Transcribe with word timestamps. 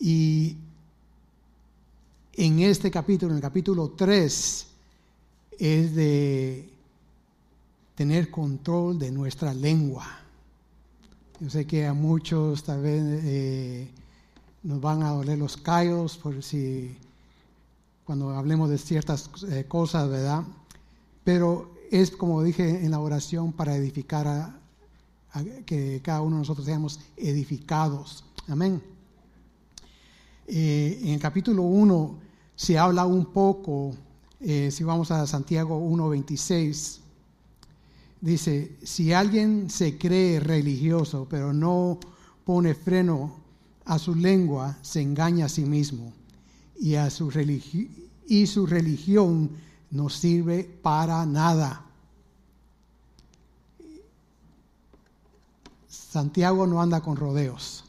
Y 0.00 0.56
en 2.34 2.60
este 2.60 2.90
capítulo, 2.90 3.32
en 3.32 3.36
el 3.36 3.42
capítulo 3.42 3.90
3, 3.90 4.66
es 5.58 5.94
de 5.94 6.68
tener 7.94 8.30
control 8.30 8.98
de 8.98 9.10
nuestra 9.12 9.54
lengua. 9.54 10.04
Yo 11.38 11.50
sé 11.50 11.66
que 11.66 11.86
a 11.86 11.92
muchos 11.92 12.64
tal 12.64 12.82
vez 12.82 13.02
eh, 13.04 13.88
nos 14.62 14.80
van 14.80 15.02
a 15.02 15.10
doler 15.10 15.38
los 15.38 15.56
callos 15.56 16.16
por 16.16 16.42
si 16.42 16.96
cuando 18.04 18.30
hablemos 18.30 18.70
de 18.70 18.78
ciertas 18.78 19.30
eh, 19.48 19.64
cosas, 19.68 20.08
¿verdad? 20.08 20.42
Pero 21.24 21.72
es 21.90 22.10
como 22.10 22.42
dije 22.42 22.84
en 22.84 22.90
la 22.90 22.98
oración 22.98 23.52
para 23.52 23.76
edificar 23.76 24.26
a, 24.26 24.61
que 25.64 26.00
cada 26.02 26.20
uno 26.20 26.36
de 26.36 26.40
nosotros 26.40 26.66
seamos 26.66 27.00
edificados. 27.16 28.24
Amén. 28.48 28.82
Eh, 30.46 31.00
en 31.04 31.08
el 31.10 31.20
capítulo 31.20 31.62
1 31.62 32.18
se 32.56 32.78
habla 32.78 33.06
un 33.06 33.26
poco, 33.26 33.94
eh, 34.40 34.70
si 34.70 34.84
vamos 34.84 35.10
a 35.10 35.26
Santiago 35.26 35.78
1.26, 35.80 36.98
dice, 38.20 38.76
si 38.82 39.12
alguien 39.12 39.70
se 39.70 39.96
cree 39.98 40.40
religioso 40.40 41.26
pero 41.30 41.52
no 41.52 41.98
pone 42.44 42.74
freno 42.74 43.40
a 43.84 43.98
su 43.98 44.14
lengua, 44.14 44.78
se 44.82 45.00
engaña 45.00 45.46
a 45.46 45.48
sí 45.48 45.64
mismo 45.64 46.12
y, 46.78 46.96
a 46.96 47.10
su, 47.10 47.30
y 48.26 48.46
su 48.46 48.66
religión 48.66 49.50
no 49.90 50.08
sirve 50.08 50.64
para 50.82 51.24
nada. 51.26 51.86
Santiago 56.12 56.66
no 56.66 56.82
anda 56.82 57.00
con 57.00 57.16
rodeos. 57.16 57.84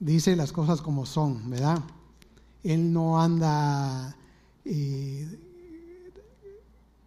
Dice 0.00 0.34
las 0.34 0.50
cosas 0.50 0.80
como 0.80 1.04
son, 1.04 1.50
¿verdad? 1.50 1.80
Él 2.62 2.90
no 2.90 3.20
anda 3.20 4.16
eh, 4.64 5.38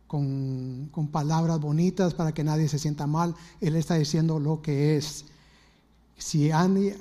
con, 0.06 0.92
palabras 1.12 1.60
bonitas 1.60 2.14
para 2.14 2.36
que 2.36 2.44
nadie 2.44 2.68
se 2.70 2.78
sienta 2.78 3.08
mal. 3.08 3.34
Él 3.62 3.76
está 3.76 3.96
diciendo 3.96 4.40
lo 4.40 4.62
que 4.62 4.96
es. 4.96 5.26
Si, 6.20 6.52
alguien 6.52 6.94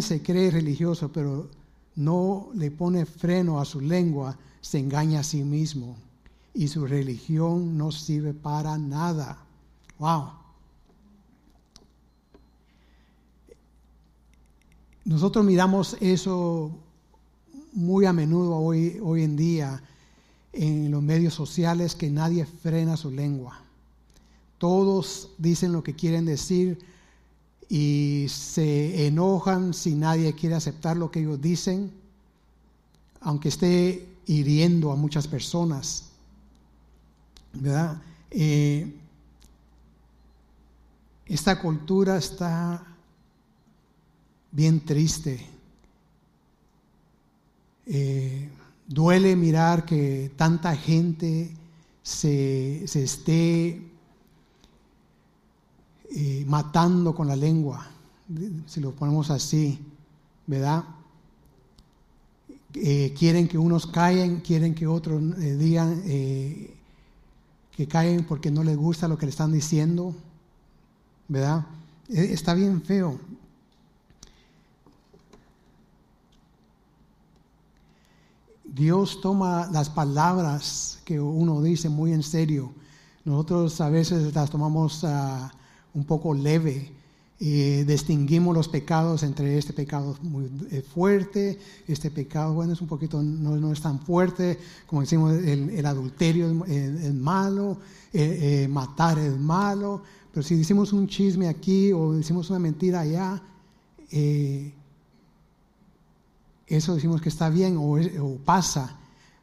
se 0.00 0.22
cree 0.22 0.50
religioso 0.50 1.12
pero 1.12 1.50
no 1.96 2.48
le 2.54 2.70
pone 2.70 3.04
freno 3.04 3.60
a 3.60 3.66
su 3.66 3.82
lengua, 3.82 4.38
se 4.62 4.78
engaña 4.78 5.20
a 5.20 5.22
sí 5.22 5.44
mismo 5.44 5.98
y 6.54 6.68
su 6.68 6.86
religión 6.86 7.76
no 7.78 7.92
sirve 7.92 8.34
para 8.34 8.76
nada. 8.78 9.38
Wow. 9.98 10.30
Nosotros 15.04 15.44
miramos 15.44 15.96
eso 16.00 16.70
muy 17.72 18.04
a 18.04 18.12
menudo 18.12 18.56
hoy, 18.56 18.98
hoy 19.02 19.22
en 19.22 19.36
día 19.36 19.82
en 20.52 20.90
los 20.90 21.02
medios 21.02 21.34
sociales 21.34 21.94
que 21.94 22.10
nadie 22.10 22.44
frena 22.44 22.96
su 22.96 23.10
lengua. 23.10 23.60
Todos 24.58 25.30
dicen 25.38 25.72
lo 25.72 25.82
que 25.82 25.94
quieren 25.94 26.26
decir 26.26 26.78
y 27.68 28.26
se 28.28 29.06
enojan 29.06 29.72
si 29.72 29.94
nadie 29.94 30.34
quiere 30.34 30.54
aceptar 30.54 30.96
lo 30.96 31.10
que 31.10 31.20
ellos 31.20 31.40
dicen, 31.40 31.90
aunque 33.20 33.48
esté 33.48 34.06
hiriendo 34.26 34.92
a 34.92 34.96
muchas 34.96 35.26
personas. 35.26 36.11
¿Verdad? 37.54 38.00
Eh, 38.30 38.94
esta 41.26 41.60
cultura 41.60 42.16
está 42.16 42.84
bien 44.50 44.84
triste. 44.84 45.46
Eh, 47.86 48.48
duele 48.86 49.36
mirar 49.36 49.84
que 49.84 50.32
tanta 50.36 50.74
gente 50.76 51.54
se, 52.02 52.84
esté 52.84 53.82
eh, 56.10 56.44
matando 56.46 57.14
con 57.14 57.28
la 57.28 57.36
lengua, 57.36 57.86
si 58.66 58.80
lo 58.80 58.92
ponemos 58.92 59.30
así, 59.30 59.78
¿verdad? 60.46 60.84
quieren 62.72 63.48
que 63.48 63.58
unos 63.58 63.86
callen, 63.86 64.40
quieren 64.40 64.74
que 64.74 64.86
otros 64.86 65.20
digan 65.58 66.02
que 67.76 67.88
caen 67.88 68.24
porque 68.24 68.50
no 68.50 68.62
les 68.62 68.76
gusta 68.76 69.08
lo 69.08 69.18
que 69.18 69.26
le 69.26 69.30
están 69.30 69.52
diciendo, 69.52 70.14
¿verdad? 71.28 71.66
E, 72.08 72.32
está 72.32 72.54
bien 72.54 72.82
feo. 72.82 73.18
Dios 78.64 79.20
toma 79.20 79.68
las 79.70 79.90
palabras 79.90 81.00
que 81.04 81.20
uno 81.20 81.60
dice 81.60 81.88
muy 81.88 82.12
en 82.12 82.22
serio. 82.22 82.72
Nosotros 83.24 83.80
a 83.80 83.90
veces 83.90 84.34
las 84.34 84.50
tomamos 84.50 85.04
ah, 85.04 85.52
un 85.92 86.04
poco 86.04 86.34
leve 86.34 86.90
y 87.44 87.82
distinguimos 87.82 88.54
los 88.54 88.68
pecados 88.68 89.24
entre 89.24 89.58
este 89.58 89.72
pecado 89.72 90.16
muy 90.22 90.48
eh, 90.70 90.80
fuerte, 90.80 91.58
este 91.88 92.08
pecado, 92.08 92.54
bueno, 92.54 92.72
es 92.72 92.80
un 92.80 92.86
poquito, 92.86 93.20
no, 93.20 93.72
es 93.72 93.80
tan 93.80 93.98
fuerte, 93.98 94.60
como 94.86 95.00
decimos, 95.00 95.32
el, 95.32 95.84
adulterio 95.84 96.64
es, 96.66 97.12
malo, 97.12 97.78
eh, 98.12 98.62
eh, 98.62 98.68
matar 98.68 99.18
es 99.18 99.36
malo, 99.36 100.04
pero 100.32 100.46
si 100.46 100.54
decimos 100.54 100.92
un 100.92 101.08
chisme 101.08 101.48
aquí 101.48 101.92
o 101.92 102.12
decimos 102.12 102.48
una 102.50 102.60
mentira 102.60 103.00
allá, 103.00 103.42
eso 106.68 106.94
decimos 106.94 107.20
que 107.20 107.28
está 107.28 107.50
bien 107.50 107.76
o, 107.76 107.96
o 108.20 108.36
pasa. 108.44 109.00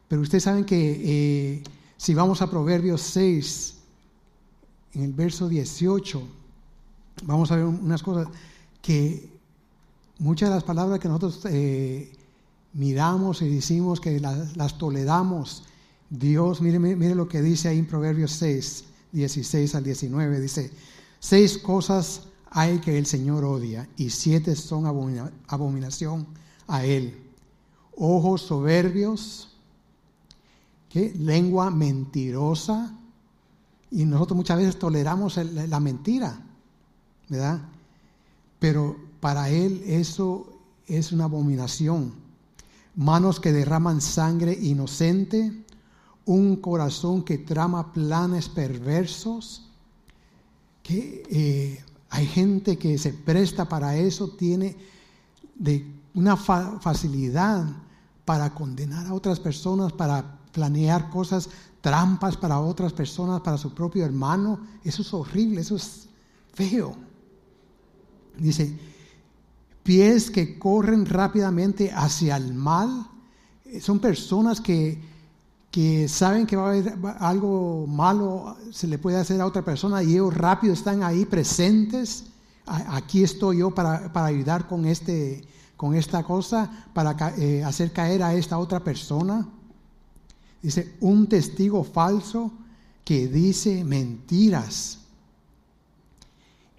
Pero 0.08 0.22
ustedes 0.22 0.44
saben 0.44 0.64
que 0.64 1.62
si 1.98 2.14
vamos 2.14 2.40
a 2.40 2.48
Proverbios 2.48 3.02
6, 3.02 3.74
en 4.94 5.02
el 5.02 5.12
verso 5.12 5.50
18, 5.50 6.39
vamos 7.24 7.50
a 7.50 7.56
ver 7.56 7.64
unas 7.64 8.02
cosas 8.02 8.28
que 8.82 9.30
muchas 10.18 10.48
de 10.48 10.54
las 10.54 10.64
palabras 10.64 10.98
que 11.00 11.08
nosotros 11.08 11.40
eh, 11.46 12.12
miramos 12.72 13.42
y 13.42 13.48
decimos 13.48 14.00
que 14.00 14.20
las, 14.20 14.78
toleramos, 14.78 15.64
Dios, 16.08 16.60
mire, 16.60 17.14
lo 17.14 17.28
que 17.28 17.42
dice 17.42 17.68
ahí 17.68 17.78
en 17.78 17.86
Proverbios 17.86 18.32
6, 18.32 18.84
16 19.12 19.74
al 19.74 19.84
19, 19.84 20.40
dice, 20.40 20.70
seis 21.18 21.58
cosas 21.58 22.22
hay 22.50 22.78
que 22.78 22.98
el 22.98 23.06
Señor 23.06 23.44
odia 23.44 23.88
y 23.96 24.10
siete 24.10 24.56
son 24.56 24.86
abominación 24.86 26.26
a 26.66 26.84
Él. 26.84 27.16
Ojos 27.96 28.42
soberbios, 28.42 29.56
¿qué? 30.88 31.12
lengua 31.16 31.70
mentirosa, 31.70 32.96
y 33.90 34.04
nosotros 34.04 34.36
muchas 34.36 34.58
veces 34.58 34.78
toleramos 34.78 35.36
la 35.36 35.80
mentira. 35.80 36.40
¿Verdad? 37.30 37.60
Pero 38.58 38.96
para 39.20 39.48
él 39.48 39.82
eso 39.86 40.46
es 40.86 41.12
una 41.12 41.24
abominación. 41.24 42.12
Manos 42.96 43.40
que 43.40 43.52
derraman 43.52 44.00
sangre 44.00 44.52
inocente, 44.52 45.64
un 46.26 46.56
corazón 46.56 47.22
que 47.22 47.38
trama 47.38 47.92
planes 47.92 48.48
perversos, 48.48 49.70
que 50.82 51.22
eh, 51.30 51.84
hay 52.10 52.26
gente 52.26 52.76
que 52.76 52.98
se 52.98 53.12
presta 53.12 53.68
para 53.68 53.96
eso, 53.96 54.30
tiene 54.30 54.76
de 55.54 55.86
una 56.14 56.36
facilidad 56.36 57.64
para 58.24 58.52
condenar 58.52 59.06
a 59.06 59.14
otras 59.14 59.38
personas, 59.38 59.92
para 59.92 60.38
planear 60.52 61.10
cosas, 61.10 61.48
trampas 61.80 62.36
para 62.36 62.58
otras 62.60 62.92
personas, 62.92 63.40
para 63.40 63.56
su 63.56 63.72
propio 63.72 64.04
hermano. 64.04 64.60
Eso 64.82 65.02
es 65.02 65.14
horrible, 65.14 65.60
eso 65.60 65.76
es 65.76 66.08
feo. 66.52 67.09
Dice, 68.40 68.74
pies 69.82 70.30
que 70.30 70.58
corren 70.58 71.04
rápidamente 71.06 71.92
hacia 71.92 72.36
el 72.36 72.54
mal. 72.54 73.06
Son 73.80 73.98
personas 73.98 74.60
que, 74.60 74.98
que 75.70 76.08
saben 76.08 76.46
que 76.46 76.56
va 76.56 76.66
a 76.66 76.70
haber 76.70 76.94
algo 77.18 77.86
malo, 77.86 78.56
se 78.72 78.86
le 78.86 78.98
puede 78.98 79.18
hacer 79.18 79.40
a 79.40 79.46
otra 79.46 79.62
persona 79.62 80.02
y 80.02 80.12
ellos 80.12 80.34
rápido 80.34 80.72
están 80.72 81.02
ahí 81.02 81.24
presentes. 81.24 82.24
Aquí 82.66 83.22
estoy 83.22 83.58
yo 83.58 83.70
para, 83.72 84.10
ayudar 84.24 84.66
con, 84.66 84.86
este, 84.86 85.44
con 85.76 85.94
esta 85.94 86.22
cosa, 86.22 86.88
para 86.94 87.16
eh, 87.36 87.62
hacer 87.62 87.92
caer 87.92 88.22
a 88.22 88.34
esta 88.34 88.58
otra 88.58 88.82
persona. 88.82 89.46
Dice, 90.62 90.94
un 91.00 91.26
testigo 91.28 91.84
falso 91.84 92.52
que 93.04 93.28
dice 93.28 93.84
mentiras 93.84 94.99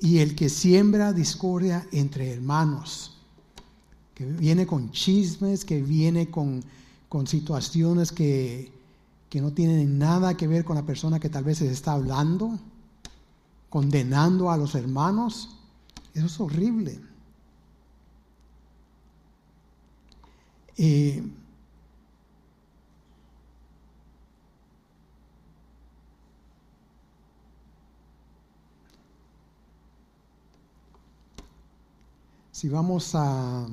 y 0.02 0.18
el 0.18 0.36
que 0.36 0.50
siembra 0.50 1.14
discordia 1.14 1.88
entre 1.92 2.34
hermanos, 2.34 3.18
que 4.16 4.26
viene 4.26 4.66
con 4.66 4.90
chismes, 4.90 5.64
que 5.64 5.80
viene 5.80 6.32
con, 6.32 6.64
situaciones 7.28 8.12
que, 8.12 8.72
no 9.36 9.54
tienen 9.54 10.00
nada 10.00 10.36
que 10.36 10.48
ver 10.48 10.66
con 10.66 10.76
la 10.76 10.86
persona 10.86 11.20
que 11.20 11.30
tal 11.30 11.44
vez 11.44 11.60
se 11.60 11.72
está 11.72 11.94
hablando, 11.94 12.60
condenando 13.70 14.50
a 14.50 14.58
los 14.58 14.74
hermanos. 14.74 15.58
Eso 16.16 16.26
es 16.26 16.40
horrible. 16.40 17.00
Eh, 20.78 21.24
si 32.62 32.70
vamos 32.70 33.16
a 33.16 33.66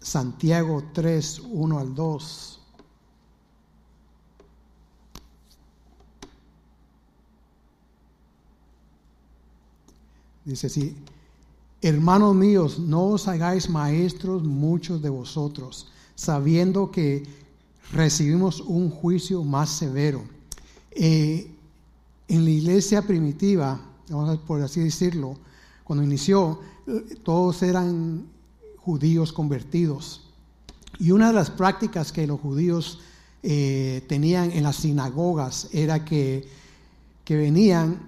Santiago 0.00 0.84
3, 0.92 1.40
1 1.50 1.78
al 1.78 1.94
2. 1.94 2.60
Dice 10.44 10.66
así, 10.66 10.94
hermanos 11.80 12.34
míos, 12.34 12.78
no 12.78 13.04
os 13.04 13.26
hagáis 13.28 13.70
maestros 13.70 14.42
muchos 14.42 15.00
de 15.00 15.08
vosotros, 15.08 15.90
sabiendo 16.14 16.90
que 16.90 17.26
recibimos 17.92 18.60
un 18.60 18.90
juicio 18.90 19.42
más 19.42 19.70
severo. 19.70 20.22
Eh, 20.90 21.50
en 22.28 22.44
la 22.44 22.50
iglesia 22.50 23.00
primitiva, 23.00 23.80
vamos 24.10 24.36
por 24.40 24.60
así 24.60 24.80
decirlo, 24.80 25.38
cuando 25.92 26.04
inició, 26.04 26.58
eh, 26.86 27.18
todos 27.22 27.62
eran 27.62 28.24
judíos 28.78 29.30
convertidos. 29.30 30.22
Y 30.98 31.10
una 31.10 31.26
de 31.26 31.34
las 31.34 31.50
prácticas 31.50 32.12
que 32.12 32.26
los 32.26 32.40
judíos 32.40 33.00
eh, 33.42 34.02
tenían 34.08 34.52
en 34.52 34.62
las 34.62 34.76
sinagogas 34.76 35.68
era 35.70 36.02
que, 36.02 36.48
que 37.26 37.36
venían 37.36 38.00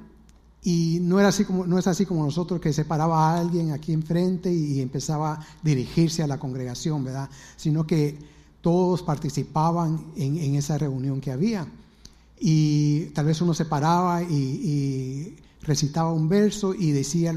y 0.62 1.00
no, 1.02 1.20
era 1.20 1.28
así 1.28 1.44
como, 1.44 1.66
no 1.66 1.78
es 1.78 1.86
así 1.86 2.06
como 2.06 2.24
nosotros 2.24 2.58
que 2.58 2.72
se 2.72 2.86
paraba 2.86 3.28
a 3.28 3.38
alguien 3.38 3.72
aquí 3.72 3.92
enfrente 3.92 4.50
y, 4.50 4.80
empezaba 4.80 5.34
a 5.34 5.46
dirigirse 5.62 6.22
a 6.22 6.26
la 6.26 6.38
congregación, 6.38 7.04
¿verdad? 7.04 7.28
Sino 7.58 7.86
que 7.86 8.18
todos 8.62 9.02
participaban 9.02 10.06
en, 10.16 10.54
esa 10.54 10.78
reunión 10.78 11.20
que 11.20 11.32
había. 11.32 11.66
Y 12.40 13.10
tal 13.12 13.26
vez 13.26 13.42
uno 13.42 13.52
se 13.52 13.66
paraba 13.66 14.22
y, 14.22 15.36
recitaba 15.64 16.12
un 16.12 16.28
verso 16.28 16.74
y 16.74 16.92
decía 16.92 17.34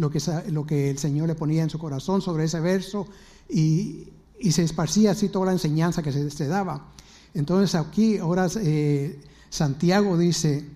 lo 0.00 0.10
que, 0.10 0.18
lo 0.50 0.64
que 0.64 0.90
el 0.90 0.96
Señor 0.96 1.28
le 1.28 1.34
ponía 1.34 1.62
en 1.62 1.68
su 1.68 1.78
corazón 1.78 2.22
sobre 2.22 2.44
ese 2.44 2.58
verso 2.58 3.06
y, 3.48 4.08
se 4.50 4.62
esparcía 4.62 5.10
así 5.10 5.28
toda 5.28 5.46
la 5.46 5.52
enseñanza 5.52 6.02
que 6.02 6.10
se, 6.10 6.48
daba. 6.48 6.86
Entonces 7.34 7.74
aquí 7.74 8.16
ahora 8.16 8.48
eh, 8.56 9.20
Santiago 9.50 10.16
dice, 10.16 10.66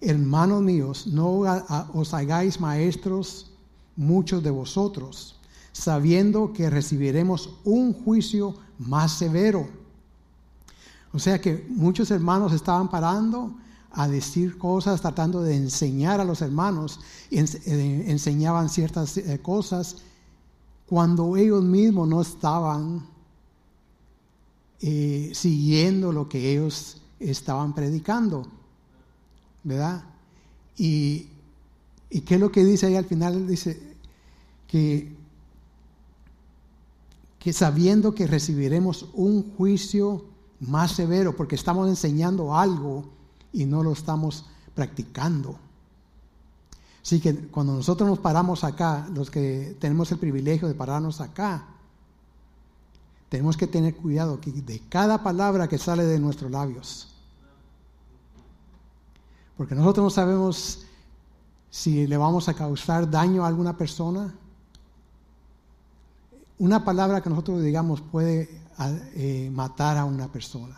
hermanos 0.00 0.62
míos, 0.62 1.06
no 1.06 1.42
os 1.94 2.12
hagáis 2.12 2.58
maestros 2.58 3.52
muchos 3.94 4.42
de 4.42 4.50
vosotros, 4.50 5.36
sabiendo 5.70 6.52
que 6.52 6.68
recibiremos 6.68 7.50
un 7.62 7.92
juicio 7.92 8.56
más 8.80 9.12
severo. 9.12 9.68
O 11.12 11.20
sea 11.20 11.40
que 11.40 11.64
muchos 11.68 12.10
hermanos 12.10 12.52
estaban 12.52 12.90
parando 12.90 13.54
a 13.92 14.08
decir 14.08 14.56
cosas, 14.58 15.00
tratando 15.00 15.42
de 15.42 15.56
enseñar 15.56 16.20
a 16.20 16.24
los 16.24 16.42
hermanos, 16.42 17.00
eh, 17.30 18.04
enseñaban 18.06 18.68
ciertas 18.68 19.16
eh, 19.16 19.40
cosas 19.42 19.96
cuando 20.86 21.36
ellos 21.36 21.62
mismos 21.62 22.08
no 22.08 22.20
estaban 22.20 23.06
eh, 24.80 25.30
siguiendo 25.34 26.12
lo 26.12 26.28
que 26.28 26.52
ellos 26.52 27.00
estaban 27.18 27.74
predicando. 27.74 28.46
¿verdad? 29.62 30.02
Y, 30.76 31.28
qué 32.08 32.34
es 32.34 32.40
lo 32.40 32.50
que 32.50 32.64
dice 32.64 32.86
ahí 32.86 32.96
al 32.96 33.04
final? 33.04 33.46
Dice 33.46 33.80
que, 34.66 35.14
que 37.38 37.52
sabiendo 37.52 38.14
que 38.14 38.26
recibiremos 38.26 39.06
un 39.12 39.54
juicio 39.56 40.24
más 40.60 40.92
severo, 40.92 41.36
porque 41.36 41.54
estamos 41.54 41.88
enseñando 41.88 42.56
algo 42.56 43.04
y 43.52 43.66
no 43.66 43.82
lo 43.82 43.92
estamos 43.92 44.46
practicando. 44.74 45.58
Así 47.02 47.20
que 47.20 47.34
cuando 47.48 47.74
nosotros 47.74 48.08
nos 48.08 48.18
paramos 48.18 48.62
acá, 48.64 49.08
los 49.14 49.30
que 49.30 49.76
tenemos 49.80 50.12
el 50.12 50.18
privilegio 50.18 50.68
de 50.68 50.74
pararnos 50.74 51.20
acá, 51.20 51.66
tenemos 53.28 53.56
que 53.56 53.66
tener 53.66 53.96
cuidado 53.96 54.38
de 54.44 54.82
cada 54.88 55.22
palabra 55.22 55.68
que 55.68 55.78
sale 55.78 56.04
de 56.04 56.18
nuestros 56.18 56.50
labios. 56.50 57.08
Porque 59.56 59.74
nosotros 59.74 60.04
no 60.04 60.10
sabemos 60.10 60.86
si 61.70 62.06
le 62.06 62.16
vamos 62.16 62.48
a 62.48 62.54
causar 62.54 63.08
daño 63.08 63.44
a 63.44 63.48
alguna 63.48 63.76
persona. 63.76 64.34
Una 66.58 66.84
palabra 66.84 67.22
que 67.22 67.30
nosotros 67.30 67.62
digamos 67.62 68.00
puede 68.00 68.62
eh, 69.14 69.50
matar 69.52 69.96
a 69.96 70.04
una 70.04 70.26
persona. 70.28 70.76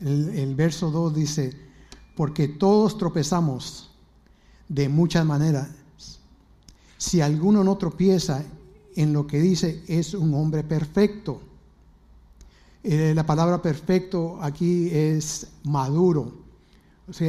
El, 0.00 0.54
verso 0.54 0.90
2 0.90 1.14
dice, 1.14 1.56
porque 2.16 2.48
todos 2.48 2.98
tropezamos 2.98 3.90
de 4.68 4.88
muchas 4.88 5.24
maneras. 5.24 5.68
Si 6.96 7.20
alguno 7.20 7.64
no 7.64 7.76
tropieza 7.76 8.44
en 8.96 9.12
lo 9.12 9.26
que 9.26 9.40
dice, 9.40 9.82
es 9.88 10.14
un 10.14 10.34
hombre 10.34 10.64
perfecto. 10.64 11.40
Eh, 12.82 13.12
la 13.14 13.26
palabra 13.26 13.60
perfecto 13.60 14.38
aquí 14.40 14.88
es 14.90 15.48
maduro 15.64 16.48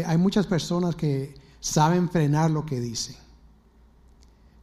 hay 0.06 0.18
muchas 0.18 0.46
personas 0.46 0.96
que 0.96 1.36
saben 1.60 2.10
frenar 2.10 2.52
lo 2.52 2.66
que 2.66 2.80
dicen. 2.80 3.16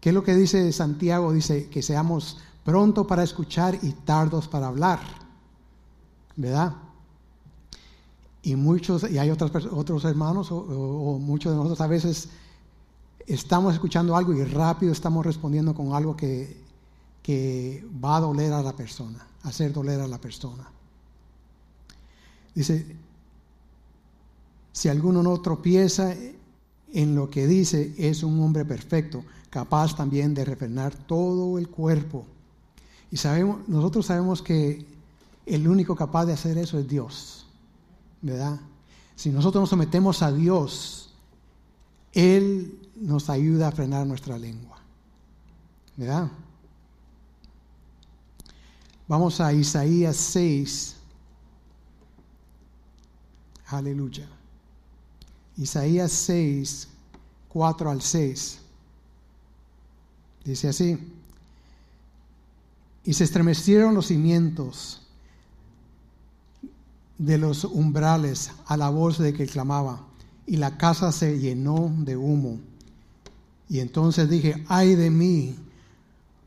¿Qué 0.00 0.10
es 0.10 0.14
lo 0.14 0.22
que 0.22 0.34
dice 0.34 0.72
Santiago? 0.72 1.32
Dice 1.32 1.68
que 1.68 1.82
seamos 1.82 2.38
pronto 2.64 3.06
para 3.06 3.22
escuchar 3.22 3.78
y 3.82 3.92
tardos 3.92 4.46
para 4.46 4.68
hablar. 4.68 5.00
¿Verdad? 6.36 6.74
Y 8.46 8.54
muchos, 8.54 9.10
y 9.10 9.18
hay 9.18 9.30
otras, 9.30 9.50
otros 9.72 10.04
hermanos 10.04 10.52
o, 10.52 11.18
muchos 11.20 11.50
de 11.50 11.56
nosotros 11.56 11.80
a 11.80 11.88
veces 11.88 12.28
estamos 13.26 13.74
escuchando 13.74 14.14
algo 14.14 14.32
y 14.34 14.44
rápido 14.44 14.92
estamos 14.92 15.26
respondiendo 15.26 15.74
con 15.74 15.94
algo 15.94 16.16
que, 16.16 16.56
que 17.24 17.84
va 18.04 18.18
a 18.18 18.20
doler 18.20 18.52
a 18.52 18.62
la 18.62 18.76
persona, 18.76 19.26
hacer 19.42 19.72
doler 19.72 20.00
a 20.00 20.06
la 20.06 20.18
persona. 20.18 20.64
Dice, 22.54 22.86
si 24.70 24.88
alguno 24.90 25.24
no 25.24 25.40
tropieza 25.40 26.14
en 26.92 27.16
lo 27.16 27.28
que 27.28 27.48
dice, 27.48 27.96
es 27.98 28.22
un 28.22 28.40
hombre 28.40 28.64
perfecto, 28.64 29.24
capaz 29.50 29.96
también 29.96 30.34
de 30.34 30.44
refrenar 30.44 30.94
todo 30.94 31.58
el 31.58 31.68
cuerpo. 31.68 32.24
Y 33.10 33.16
sabemos, 33.16 33.68
nosotros 33.68 34.06
sabemos 34.06 34.40
que 34.40 34.86
el 35.46 35.66
único 35.66 35.96
capaz 35.96 36.26
de 36.26 36.34
hacer 36.34 36.58
eso 36.58 36.78
es 36.78 36.86
Dios, 36.86 37.45
¿verdad? 38.22 38.60
Si 39.14 39.30
nosotros 39.30 39.62
nos 39.62 39.70
sometemos 39.70 40.22
a 40.22 40.32
Dios, 40.32 41.14
Él 42.12 42.78
nos 42.96 43.30
ayuda 43.30 43.68
a 43.68 43.72
frenar 43.72 44.06
nuestra 44.06 44.38
lengua, 44.38 44.78
¿verdad? 45.96 46.30
Vamos 49.08 49.40
a 49.40 49.52
Isaías 49.52 50.16
6. 50.16 50.96
Aleluya. 53.66 54.28
Isaías 55.56 56.12
6, 56.12 56.88
4 57.48 57.90
al 57.90 58.02
6. 58.02 58.58
Dice 60.44 60.68
así, 60.68 60.98
y 63.04 63.14
se 63.14 63.24
estremecieron 63.24 63.94
los 63.94 64.06
cimientos 64.06 65.05
de 67.18 67.38
los 67.38 67.64
umbrales 67.64 68.50
a 68.66 68.76
la 68.76 68.90
voz 68.90 69.18
de 69.18 69.32
que 69.32 69.46
clamaba, 69.46 70.06
y 70.46 70.56
la 70.56 70.76
casa 70.76 71.12
se 71.12 71.38
llenó 71.38 71.92
de 71.98 72.16
humo. 72.16 72.60
Y 73.68 73.80
entonces 73.80 74.28
dije, 74.28 74.64
ay 74.68 74.94
de 74.94 75.10
mí, 75.10 75.56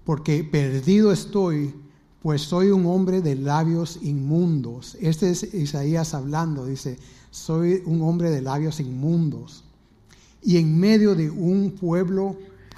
porque 0.05 0.43
perdido 0.43 1.11
estoy, 1.11 1.73
pues 2.21 2.41
soy 2.41 2.69
un 2.69 2.85
hombre 2.85 3.21
de 3.21 3.35
labios 3.35 3.99
inmundos. 4.01 4.97
Este 5.01 5.31
es 5.31 5.53
Isaías 5.53 6.13
hablando, 6.13 6.65
dice, 6.65 6.97
soy 7.31 7.83
un 7.85 8.01
hombre 8.01 8.29
de 8.29 8.41
labios 8.41 8.79
inmundos, 8.79 9.63
y 10.41 10.57
en 10.57 10.79
medio 10.79 11.15
de 11.15 11.29
un 11.29 11.71
pueblo 11.71 12.37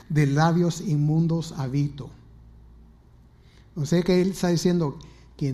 de 0.09 0.27
labios 0.27 0.81
inmundos 0.81 1.53
habito. 1.57 2.09
No 3.75 3.85
sé 3.85 4.03
que 4.03 4.21
él 4.21 4.31
está 4.31 4.49
diciendo 4.49 4.99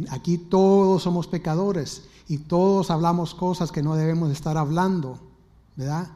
aquí 0.09 0.37
todos 0.37 1.03
somos 1.03 1.27
pecadores 1.27 2.03
y 2.27 2.39
todos 2.39 2.91
hablamos 2.91 3.33
cosas 3.33 3.71
que 3.71 3.81
no 3.81 3.95
debemos 3.95 4.31
estar 4.31 4.57
hablando, 4.57 5.19
¿verdad? 5.75 6.09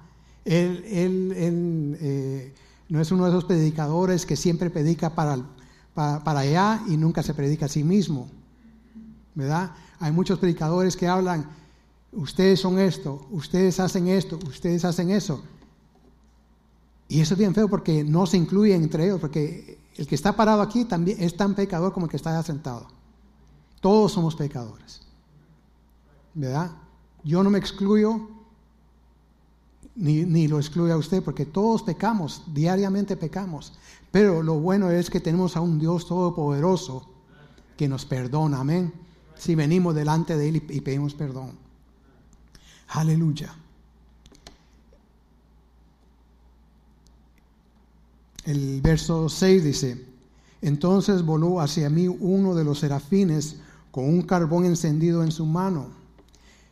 Él, 0.44 0.84
eh, 0.88 2.54
no 2.90 3.00
es 3.00 3.12
uno 3.12 3.26
de 3.26 3.30
esos 3.30 3.46
predicadores 3.46 4.26
que 4.26 4.36
siempre 4.36 4.70
predica 4.70 5.16
para, 5.16 5.40
para, 5.94 6.40
allá 6.40 6.84
y 6.88 6.98
nunca 6.98 7.24
se 7.24 7.34
predica 7.34 7.68
a 7.68 7.70
sí 7.70 7.84
mismo, 7.84 8.28
¿verdad? 9.36 9.72
Hay 10.00 10.12
muchos 10.12 10.40
predicadores 10.40 10.98
que 10.98 11.08
hablan 11.08 11.48
ustedes 12.12 12.60
son 12.60 12.80
esto, 12.80 13.26
ustedes 13.32 13.80
hacen 13.80 14.08
esto, 14.08 14.38
ustedes 14.48 14.86
hacen 14.86 15.12
eso. 15.12 15.42
Y 17.08 17.22
eso 17.22 17.34
es 17.34 17.38
bien 17.38 17.54
feo 17.54 17.68
porque 17.68 18.04
no 18.04 18.26
se 18.26 18.38
incluye 18.38 18.74
entre 18.74 19.06
ellos, 19.06 19.20
porque 19.20 19.80
el 19.96 20.08
que 20.08 20.16
está 20.16 20.36
parado 20.36 20.62
aquí 20.62 20.86
también 20.86 21.22
es 21.22 21.36
tan 21.36 21.56
pecador 21.56 21.94
como 21.94 22.06
el 22.06 22.10
que 22.10 22.18
está 22.18 22.42
sentado. 22.44 22.88
Todos 23.82 24.14
somos 24.14 24.36
pecadores. 24.36 25.02
¿Verdad? 26.34 26.72
Yo 27.24 27.44
no 27.44 27.50
me 27.50 27.58
excluyo, 27.58 28.30
ni, 29.96 30.24
ni 30.24 30.48
lo 30.48 30.60
excluye 30.60 30.94
a 30.94 30.98
usted, 30.98 31.22
porque 31.22 31.46
todos 31.46 31.84
pecamos, 31.84 32.44
diariamente 32.54 33.18
pecamos. 33.18 33.74
Pero 34.12 34.42
lo 34.42 34.60
bueno 34.60 34.90
es 34.90 35.10
que 35.10 35.20
tenemos 35.20 35.58
a 35.58 35.62
un 35.62 35.80
Dios 35.80 36.08
todopoderoso 36.08 37.08
que 37.76 37.88
nos 37.88 38.06
perdona, 38.06 38.60
amén. 38.60 38.94
Si 39.36 39.56
venimos 39.56 39.96
delante 39.96 40.38
de 40.38 40.50
Él 40.50 40.56
y 40.70 40.82
pedimos 40.82 41.16
perdón. 41.16 41.52
Aleluya. 42.90 43.56
El 48.46 48.82
verso 48.82 49.30
6 49.30 49.64
dice, 49.64 50.06
entonces 50.62 51.24
voló 51.24 51.62
hacia 51.62 51.90
mí 51.90 52.08
uno 52.08 52.56
de 52.56 52.64
los 52.64 52.80
serafines 52.80 53.58
con 53.92 54.06
un 54.06 54.22
carbón 54.22 54.66
encendido 54.66 55.24
en 55.24 55.32
su 55.32 55.46
mano, 55.46 55.88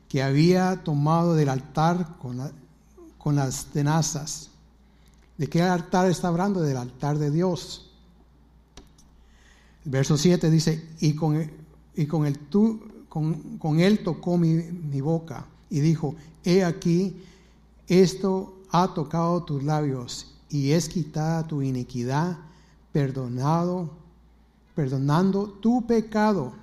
que 0.07 0.23
había 0.23 0.83
tomado 0.83 1.35
del 1.35 1.49
altar 1.49 2.17
con, 2.17 3.35
las 3.35 3.65
tenazas. 3.65 4.49
¿De 5.38 5.47
qué 5.47 5.61
altar 5.61 6.09
está 6.09 6.29
hablando? 6.29 6.61
Del 6.61 6.77
altar 6.77 7.19
de 7.19 7.29
Dios. 7.29 7.91
El 9.85 9.91
verso 9.91 10.17
7 10.17 10.49
dice, 10.49 10.88
y 10.99 11.13
con, 11.13 11.49
y 11.95 12.05
con, 12.07 12.25
el, 12.25 12.39
con, 13.07 13.57
con 13.57 13.79
él 13.79 14.03
tocó 14.03 14.38
mi, 14.38 14.53
mi 14.53 15.01
boca 15.01 15.45
y 15.69 15.79
dijo, 15.79 16.15
he 16.43 16.63
aquí, 16.63 17.21
esto 17.88 18.55
ha 18.71 18.93
tocado 18.93 19.43
tus 19.43 19.63
labios 19.63 20.35
y 20.49 20.71
es 20.71 20.89
quitada 20.89 21.45
tu 21.45 21.61
iniquidad, 21.61 22.38
perdonado, 22.91 23.89
perdonando 24.75 25.47
tu 25.47 25.85
pecado. 25.85 26.53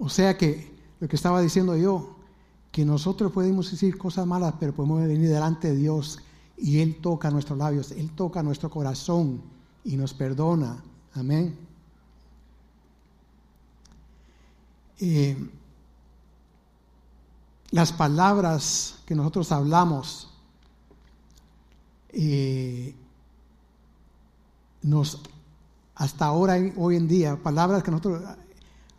O 0.00 0.08
sea 0.08 0.36
que 0.36 0.74
lo 0.98 1.08
que 1.08 1.16
estaba 1.16 1.42
diciendo 1.42 1.76
yo, 1.76 2.16
que 2.72 2.86
nosotros 2.86 3.30
podemos 3.32 3.70
decir 3.70 3.98
cosas 3.98 4.26
malas, 4.26 4.54
pero 4.58 4.74
podemos 4.74 5.02
venir 5.02 5.28
delante 5.28 5.68
de 5.68 5.76
Dios 5.76 6.20
y 6.56 6.80
Él 6.80 6.96
toca 7.02 7.30
nuestros 7.30 7.58
labios, 7.58 7.90
Él 7.92 8.10
toca 8.14 8.42
nuestro 8.42 8.70
corazón 8.70 9.42
y 9.84 9.96
nos 9.96 10.14
perdona. 10.14 10.82
Amén. 11.14 11.54
Eh, 15.00 15.36
las 17.70 17.92
palabras 17.92 19.00
que 19.04 19.14
nosotros 19.14 19.52
hablamos 19.52 20.30
eh, 22.08 22.94
nos, 24.80 25.20
hasta 25.94 26.24
ahora, 26.24 26.56
hoy 26.76 26.96
en 26.96 27.06
día, 27.06 27.36
palabras 27.36 27.82
que 27.82 27.90
nosotros 27.90 28.22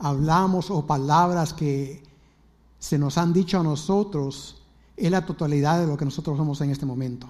hablamos 0.02 0.72
o 0.72 0.86
palabras 0.86 1.54
que 1.54 2.02
se 2.80 2.98
nos 2.98 3.18
han 3.18 3.32
dicho 3.32 3.60
a 3.60 3.64
nosotros, 3.64 4.64
es 4.98 5.12
la 5.12 5.26
totalidad 5.26 5.80
de 5.80 5.88
lo 5.88 5.96
que 5.96 6.06
nosotros 6.06 6.38
somos 6.38 6.60
en 6.62 6.72
este 6.72 6.86
momento. 6.86 7.30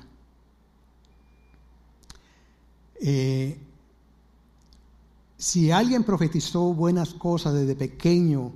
Eh, 2.96 3.60
si 5.38 5.72
alguien 5.72 6.04
profetizó 6.04 6.74
buenas 6.74 7.14
cosas 7.14 7.54
desde 7.54 7.76
pequeño 7.76 8.54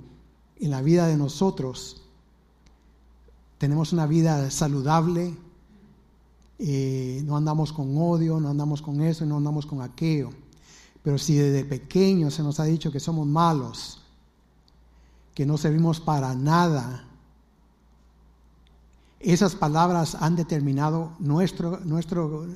en 0.60 0.70
la 0.70 0.80
vida 0.80 1.06
de 1.06 1.16
nosotros, 1.16 2.02
tenemos 3.58 3.92
una 3.92 4.06
vida 4.06 4.50
saludable, 4.50 5.34
eh, 6.58 7.22
no 7.26 7.36
andamos 7.36 7.72
con 7.72 7.98
odio, 7.98 8.40
no 8.40 8.48
andamos 8.48 8.80
con 8.80 9.02
eso, 9.02 9.26
no 9.26 9.36
andamos 9.36 9.66
con 9.66 9.82
aquello. 9.82 10.30
Pero 11.02 11.18
si 11.18 11.34
desde 11.34 11.64
pequeño 11.66 12.30
se 12.30 12.42
nos 12.42 12.60
ha 12.60 12.64
dicho 12.64 12.90
que 12.90 13.00
somos 13.00 13.26
malos, 13.26 14.05
que 15.36 15.44
no 15.44 15.58
servimos 15.58 16.00
para 16.00 16.34
nada, 16.34 17.04
esas 19.20 19.54
palabras 19.54 20.16
han 20.18 20.34
determinado 20.34 21.12
nuestro, 21.18 21.78
nuestro, 21.84 22.46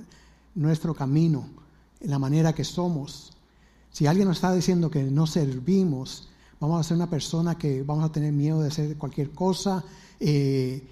nuestro 0.54 0.94
camino, 0.94 1.46
la 2.00 2.18
manera 2.18 2.54
que 2.54 2.64
somos. 2.64 3.34
Si 3.90 4.06
alguien 4.06 4.28
nos 4.28 4.38
está 4.38 4.54
diciendo 4.54 4.90
que 4.90 5.04
no 5.04 5.26
servimos, 5.26 6.30
vamos 6.58 6.80
a 6.80 6.88
ser 6.88 6.96
una 6.96 7.10
persona 7.10 7.58
que 7.58 7.82
vamos 7.82 8.02
a 8.02 8.12
tener 8.12 8.32
miedo 8.32 8.62
de 8.62 8.68
hacer 8.68 8.96
cualquier 8.96 9.30
cosa. 9.32 9.84
Eh, 10.18 10.82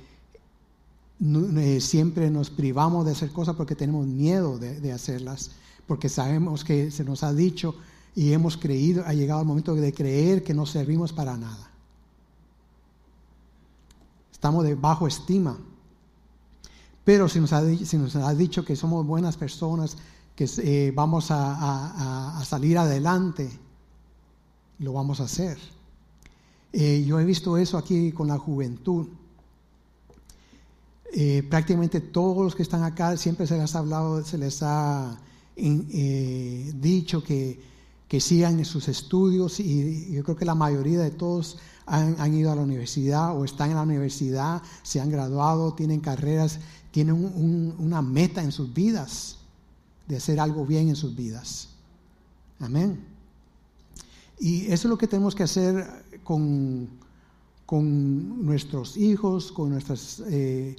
eh, 1.20 1.80
siempre 1.80 2.28
nos 2.28 2.50
privamos 2.50 3.06
de 3.06 3.12
hacer 3.12 3.32
cosas 3.32 3.56
porque 3.56 3.74
tenemos 3.74 4.06
miedo 4.06 4.58
de, 4.58 4.92
hacerlas, 4.92 5.52
porque 5.86 6.10
sabemos 6.10 6.64
que 6.64 6.90
se 6.90 7.02
nos 7.02 7.22
ha 7.22 7.32
dicho 7.32 7.74
y 8.14 8.34
hemos 8.34 8.58
creído, 8.58 9.04
ha 9.06 9.14
llegado 9.14 9.40
el 9.40 9.46
momento 9.46 9.74
de 9.74 9.94
creer 9.94 10.44
que 10.44 10.52
no 10.52 10.66
servimos 10.66 11.14
para 11.14 11.38
nada. 11.38 11.77
Estamos 14.38 14.62
de 14.62 14.76
bajo 14.76 15.08
estima. 15.08 15.58
Pero 17.02 17.28
si 17.28 17.40
nos 17.40 17.52
ha, 17.52 17.60
nos 17.60 18.14
ha 18.14 18.34
dicho 18.34 18.64
que 18.64 18.76
somos 18.76 19.04
buenas 19.04 19.36
personas, 19.36 19.96
que 20.36 20.48
eh, 20.58 20.92
vamos 20.94 21.32
a, 21.32 22.40
salir 22.46 22.78
adelante, 22.78 23.50
lo 24.78 24.92
vamos 24.92 25.18
a 25.18 25.24
hacer. 25.24 25.58
Eh, 26.72 27.02
yo 27.04 27.18
he 27.18 27.24
visto 27.24 27.58
eso 27.58 27.78
aquí 27.78 28.12
con 28.12 28.28
la 28.28 28.38
juventud. 28.38 29.08
Eh, 31.12 31.42
prácticamente 31.50 32.00
todos 32.00 32.44
los 32.44 32.54
que 32.54 32.62
están 32.62 32.84
acá 32.84 33.16
siempre 33.16 33.44
se 33.48 33.58
les 33.58 33.74
ha 33.74 33.80
hablado, 33.80 34.24
se 34.24 34.38
les 34.38 34.62
ha 34.62 35.20
eh, 35.56 36.72
dicho 36.76 37.24
que, 37.24 37.60
que, 38.06 38.20
sigan 38.20 38.64
sus 38.64 38.86
estudios 38.86 39.58
y 39.58 40.12
yo 40.12 40.22
creo 40.22 40.36
que 40.36 40.44
la 40.44 40.54
mayoría 40.54 41.00
de 41.00 41.10
todos 41.10 41.58
han, 41.88 42.34
ido 42.34 42.52
a 42.52 42.54
la 42.54 42.62
universidad 42.62 43.36
o 43.36 43.44
están 43.44 43.70
en 43.70 43.76
la 43.76 43.82
universidad, 43.82 44.62
se 44.82 45.00
han 45.00 45.10
graduado, 45.10 45.74
tienen 45.74 46.00
carreras, 46.00 46.60
tienen 46.90 47.14
una 47.78 48.02
meta 48.02 48.42
en 48.42 48.52
sus 48.52 48.72
vidas 48.72 49.38
de 50.06 50.16
hacer 50.16 50.40
algo 50.40 50.64
bien 50.64 50.88
en 50.88 50.96
sus 50.96 51.14
vidas. 51.14 51.68
Amén. 52.60 53.04
Y 54.38 54.66
eso 54.66 54.88
es 54.88 54.90
lo 54.90 54.98
que 54.98 55.08
tenemos 55.08 55.34
que 55.34 55.42
hacer 55.42 55.86
con, 56.24 56.88
con 57.66 58.44
nuestros 58.44 58.96
hijos, 58.96 59.52
con 59.52 59.70
nuestras... 59.70 60.22
Eh, 60.26 60.76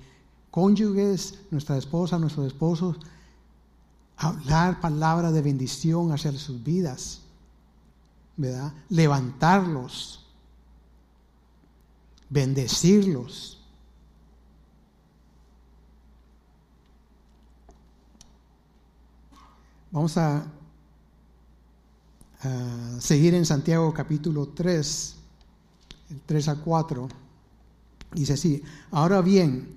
cónyuges, 0.51 1.39
nuestra 1.51 1.77
esposa, 1.77 2.17
nuestros 2.17 2.47
esposos, 2.47 2.97
hablar 4.17 4.81
palabras 4.81 5.33
de 5.33 5.41
bendición 5.41 6.11
hacia 6.11 6.31
sus 6.33 6.63
vidas, 6.63 7.21
¿verdad? 8.35 8.73
Levantarlos, 8.89 10.25
bendecirlos. 12.29 13.59
Vamos 19.91 20.17
a, 20.17 20.45
seguir 22.99 23.33
en 23.33 23.45
Santiago 23.45 23.93
capítulo 23.93 24.47
3, 24.49 25.15
el 26.11 26.21
3 26.21 26.47
a 26.47 26.55
4. 26.55 27.09
Dice 28.13 28.33
así, 28.33 28.63
ahora 28.91 29.21
bien, 29.21 29.75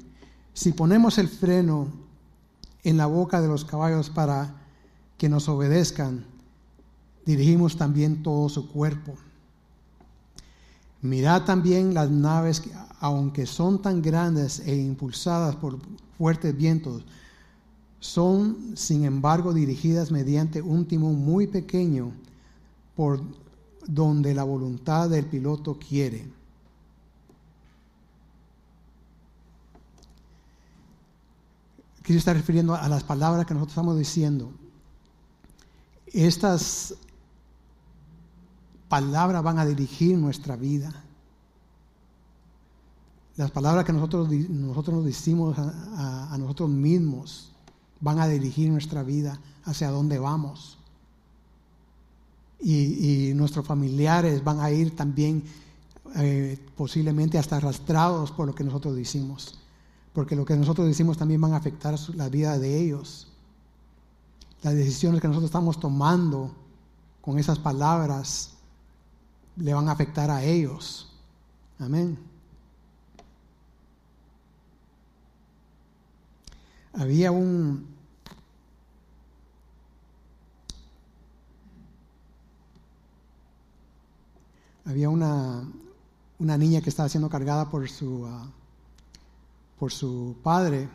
si 0.52 0.72
ponemos 0.72 1.18
el 1.18 1.28
freno 1.28 1.88
en 2.84 2.98
la 2.98 3.06
boca 3.06 3.40
de 3.40 3.48
los 3.48 3.64
caballos 3.64 4.10
para 4.10 4.54
que 5.18 5.28
nos 5.28 5.48
obedezcan, 5.48 6.24
dirigimos 7.24 7.76
también 7.76 8.22
todo 8.22 8.48
su 8.48 8.68
cuerpo. 8.70 9.14
Mirad 11.02 11.44
también 11.44 11.94
las 11.94 12.10
naves 12.10 12.60
que, 12.60 12.70
aunque 13.00 13.44
son 13.44 13.82
tan 13.82 14.00
grandes 14.00 14.60
e 14.60 14.76
impulsadas 14.76 15.56
por 15.56 15.78
fuertes 16.16 16.56
vientos, 16.56 17.04
son 17.98 18.76
sin 18.76 19.04
embargo 19.04 19.52
dirigidas 19.52 20.12
mediante 20.12 20.62
un 20.62 20.86
timón 20.86 21.16
muy 21.16 21.48
pequeño 21.48 22.12
por 22.94 23.20
donde 23.86 24.32
la 24.32 24.44
voluntad 24.44 25.10
del 25.10 25.26
piloto 25.26 25.76
quiere. 25.78 26.28
Quiero 32.02 32.18
estar 32.18 32.36
refiriendo 32.36 32.74
a 32.74 32.88
las 32.88 33.02
palabras 33.02 33.46
que 33.46 33.54
nosotros 33.54 33.72
estamos 33.72 33.98
diciendo. 33.98 34.52
Estas 36.06 36.94
palabras 38.92 39.42
van 39.42 39.58
a 39.58 39.64
dirigir 39.64 40.18
nuestra 40.18 40.54
vida. 40.54 40.92
Las 43.36 43.50
palabras 43.50 43.86
que 43.86 43.92
nosotros, 43.94 44.28
nosotros 44.28 44.96
nos 44.96 45.06
decimos 45.06 45.56
a, 45.58 46.36
nosotros 46.38 46.68
mismos 46.68 47.52
van 48.00 48.20
a 48.20 48.28
dirigir 48.28 48.70
nuestra 48.70 49.02
vida 49.02 49.40
hacia 49.64 49.90
dónde 49.90 50.18
vamos. 50.18 50.76
Y, 52.60 53.32
nuestros 53.34 53.66
familiares 53.66 54.44
van 54.44 54.60
a 54.60 54.70
ir 54.70 54.94
también 54.94 55.42
eh, 56.16 56.58
posiblemente 56.76 57.38
hasta 57.38 57.56
arrastrados 57.56 58.30
por 58.30 58.46
lo 58.46 58.54
que 58.54 58.62
nosotros 58.62 58.94
decimos, 58.94 59.58
porque 60.12 60.36
lo 60.36 60.44
que 60.44 60.54
nosotros 60.54 60.86
decimos 60.86 61.16
también 61.16 61.40
van 61.40 61.54
a 61.54 61.56
afectar 61.56 61.98
la 62.14 62.28
vida 62.28 62.58
de 62.58 62.78
ellos. 62.78 63.28
Las 64.60 64.74
decisiones 64.74 65.22
que 65.22 65.28
nosotros 65.28 65.48
estamos 65.48 65.80
tomando 65.80 66.54
con 67.22 67.38
esas 67.38 67.58
palabras 67.58 68.51
le 69.56 69.74
van 69.74 69.88
a 69.88 69.92
afectar 69.92 70.30
a 70.30 70.42
ellos. 70.44 71.12
Amén. 71.78 72.18
Había 76.94 77.32
un, 77.32 77.86
había 84.84 85.08
una, 85.08 85.64
una 86.38 86.58
niña 86.58 86.80
que 86.82 86.90
estaba 86.90 87.08
siendo 87.08 87.30
cargada 87.30 87.70
por 87.70 87.88
su, 87.88 88.26
ah, 88.26 88.46
por 89.78 89.90
su 89.90 90.36
padre. 90.42 90.88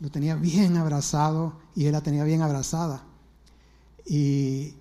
Lo 0.00 0.10
tenía 0.10 0.34
bien 0.34 0.76
abrazado 0.76 1.54
y 1.74 1.86
él 1.86 1.92
la 1.92 2.02
tenía 2.02 2.24
bien 2.24 2.42
abrazada. 2.42 3.04
Y, 4.04 4.74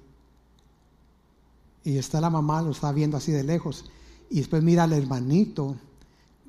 y 1.86 1.98
está 1.98 2.20
la 2.20 2.30
mamá, 2.30 2.62
lo 2.62 2.72
está 2.72 2.92
viendo 2.92 3.15
así 3.15 3.32
de 3.32 3.44
lejos. 3.44 3.86
Y 4.30 4.38
después 4.38 4.63
mira 4.63 4.84
al 4.84 4.92
hermanito, 4.92 5.75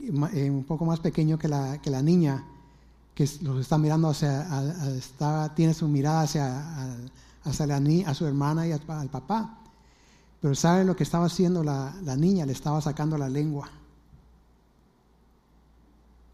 eh, 0.00 0.50
un 0.50 0.64
poco 0.64 0.84
más 0.86 0.98
pequeño 0.98 1.38
que 1.38 1.46
la, 1.46 1.78
que 1.80 1.90
la 1.90 2.02
niña, 2.02 2.44
que 3.14 3.28
los 3.42 3.60
está 3.60 3.76
mirando 3.76 4.08
hacia, 4.08 4.46
está, 4.96 5.54
tiene 5.54 5.74
su 5.74 5.86
mirada 5.88 6.22
hacia, 6.22 6.96
hacia 7.44 7.66
la, 7.66 7.76
a 8.06 8.14
su 8.14 8.26
hermana 8.26 8.66
y 8.66 8.72
al 8.72 8.80
papá. 8.80 9.58
Pero 10.40 10.54
¿sabe 10.54 10.84
lo 10.84 10.96
que 10.96 11.02
estaba 11.02 11.26
haciendo 11.26 11.62
la, 11.62 11.92
niña? 12.16 12.46
Le 12.46 12.52
estaba 12.52 12.80
sacando 12.80 13.18
la 13.18 13.28
lengua 13.28 13.68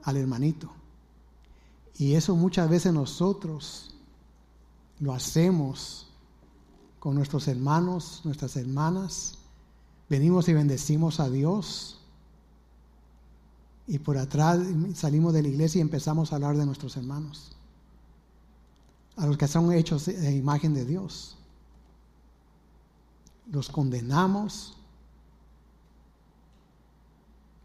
al 0.04 0.16
hermanito. 0.16 0.70
Y 1.98 2.14
eso 2.14 2.36
muchas 2.36 2.70
veces 2.70 2.92
nosotros 2.92 3.94
lo 5.00 5.12
hacemos 5.12 6.11
con 7.02 7.16
nuestros 7.16 7.48
hermanos, 7.48 8.20
nuestras 8.22 8.54
hermanas. 8.54 9.36
Venimos 10.08 10.48
y 10.48 10.52
bendecimos 10.52 11.18
a 11.18 11.28
Dios. 11.28 11.98
Y 13.88 13.98
por 13.98 14.16
atrás 14.18 14.60
salimos 14.94 15.32
de 15.32 15.42
la 15.42 15.48
iglesia 15.48 15.80
y 15.80 15.82
empezamos 15.82 16.32
a 16.32 16.36
hablar 16.36 16.56
de 16.56 16.64
nuestros 16.64 16.96
hermanos. 16.96 17.56
A 19.16 19.26
los 19.26 19.36
que 19.36 19.48
son 19.48 19.72
hechos 19.72 20.06
de 20.06 20.32
imagen 20.32 20.74
de 20.74 20.84
Dios 20.84 21.36
los 23.50 23.68
condenamos. 23.68 24.76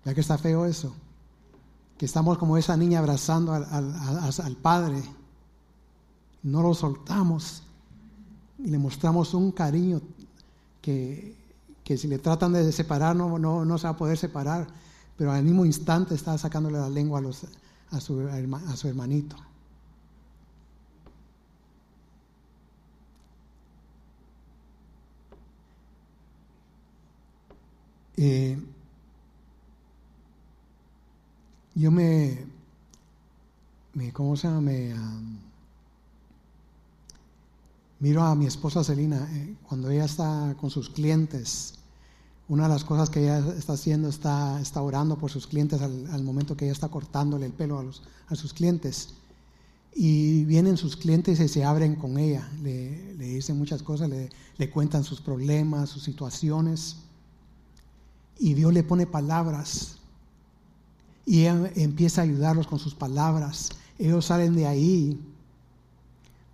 ¿Ya 0.04 0.16
que 0.16 0.22
está 0.22 0.40
feo 0.40 0.66
eso? 0.66 0.96
Que 2.00 2.08
estamos 2.08 2.40
como 2.40 2.58
esa 2.58 2.76
niña 2.76 2.98
abrazando 2.98 3.54
al, 3.54 4.58
Padre. 4.64 5.04
No 6.42 6.64
lo 6.64 6.74
soltamos 6.74 7.67
y 8.60 8.70
le 8.70 8.78
mostramos 8.78 9.34
un 9.34 9.52
cariño 9.52 10.02
que, 10.82 11.36
si 11.86 12.08
le 12.08 12.20
tratan 12.20 12.54
de 12.54 12.72
separar 12.72 13.16
no, 13.16 13.38
no, 13.40 13.78
se 13.78 13.84
va 13.84 13.92
a 13.92 13.98
poder 13.98 14.18
separar, 14.18 14.68
pero 15.18 15.32
al 15.32 15.44
mismo 15.44 15.66
instante 15.66 16.16
está 16.16 16.38
sacándole 16.38 16.78
la 16.80 16.90
lengua 16.90 17.22
a, 17.92 18.00
su, 18.02 18.28
a 18.30 18.76
su 18.76 18.88
hermanito. 18.88 19.36
Eh, 28.20 28.58
yo 31.76 31.92
me, 31.92 32.46
me, 33.94 34.12
¿cómo 34.12 34.36
se 34.36 34.48
llama? 34.48 34.62
Me, 34.62 34.96
miro 38.00 38.24
a 38.24 38.36
mi 38.36 38.46
esposa 38.46 38.84
Celina, 38.84 39.28
eh, 39.32 39.56
cuando 39.68 39.90
ella 39.90 40.06
está 40.06 40.56
con 40.60 40.70
sus 40.70 40.90
clientes, 40.90 41.76
una 42.48 42.64
de 42.64 42.70
las 42.70 42.84
cosas 42.84 43.10
que 43.10 43.22
ella 43.22 43.40
está 43.58 43.74
haciendo 43.74 44.08
está, 44.08 44.60
está 44.62 44.82
orando 44.82 45.18
por 45.18 45.32
sus 45.32 45.48
clientes 45.48 45.82
al, 45.82 46.24
momento 46.24 46.56
que 46.56 46.66
ella 46.66 46.74
está 46.74 46.90
cortándole 46.90 47.46
el 47.46 47.54
pelo 47.54 47.80
a, 47.80 47.84
los, 47.84 48.04
a 48.28 48.36
sus 48.36 48.54
clientes. 48.54 49.10
Y 49.94 50.46
vienen 50.46 50.78
sus 50.78 50.96
clientes 50.96 51.40
y 51.40 51.48
se 51.48 51.64
abren 51.66 51.96
con 51.96 52.18
ella, 52.18 52.48
le, 52.62 53.16
le 53.16 53.26
dicen 53.26 53.58
muchas 53.58 53.82
cosas, 53.82 54.10
le, 54.10 54.30
le 54.58 54.70
cuentan 54.70 55.04
sus 55.04 55.20
problemas, 55.20 55.90
sus 55.90 56.04
situaciones 56.04 56.98
y 58.40 58.54
Dios 58.54 58.74
le 58.74 58.84
pone 58.84 59.08
palabras 59.08 59.98
y 61.26 61.46
empieza 61.46 62.22
a 62.22 62.24
ayudarlos 62.24 62.68
con 62.68 62.80
sus 62.80 62.96
palabras. 62.96 63.72
Ellos 64.00 64.26
salen 64.26 64.56
de 64.56 64.66
ahí 64.66 65.20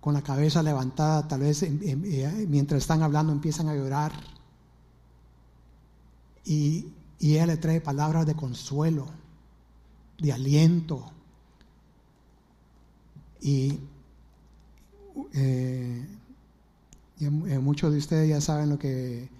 con 0.04 0.12
la 0.12 0.20
cabeza 0.20 0.62
levantada, 0.62 1.26
tal 1.26 1.40
vez 1.40 1.62
eh, 1.62 2.46
mientras 2.46 2.82
están 2.82 3.02
hablando 3.02 3.32
empiezan 3.32 3.70
a 3.70 3.74
llorar. 3.74 4.12
Y, 6.44 6.88
ella 7.18 7.46
le 7.46 7.56
trae 7.56 7.80
palabras 7.80 8.26
de 8.26 8.34
consuelo, 8.34 9.06
de 10.18 10.30
aliento. 10.30 11.10
Y 13.40 13.80
eh, 15.32 16.06
eh, 17.20 17.58
muchos 17.60 17.90
de 17.90 17.96
ustedes 17.96 18.28
ya 18.28 18.42
saben 18.42 18.68
lo 18.68 18.78
que 18.78 19.30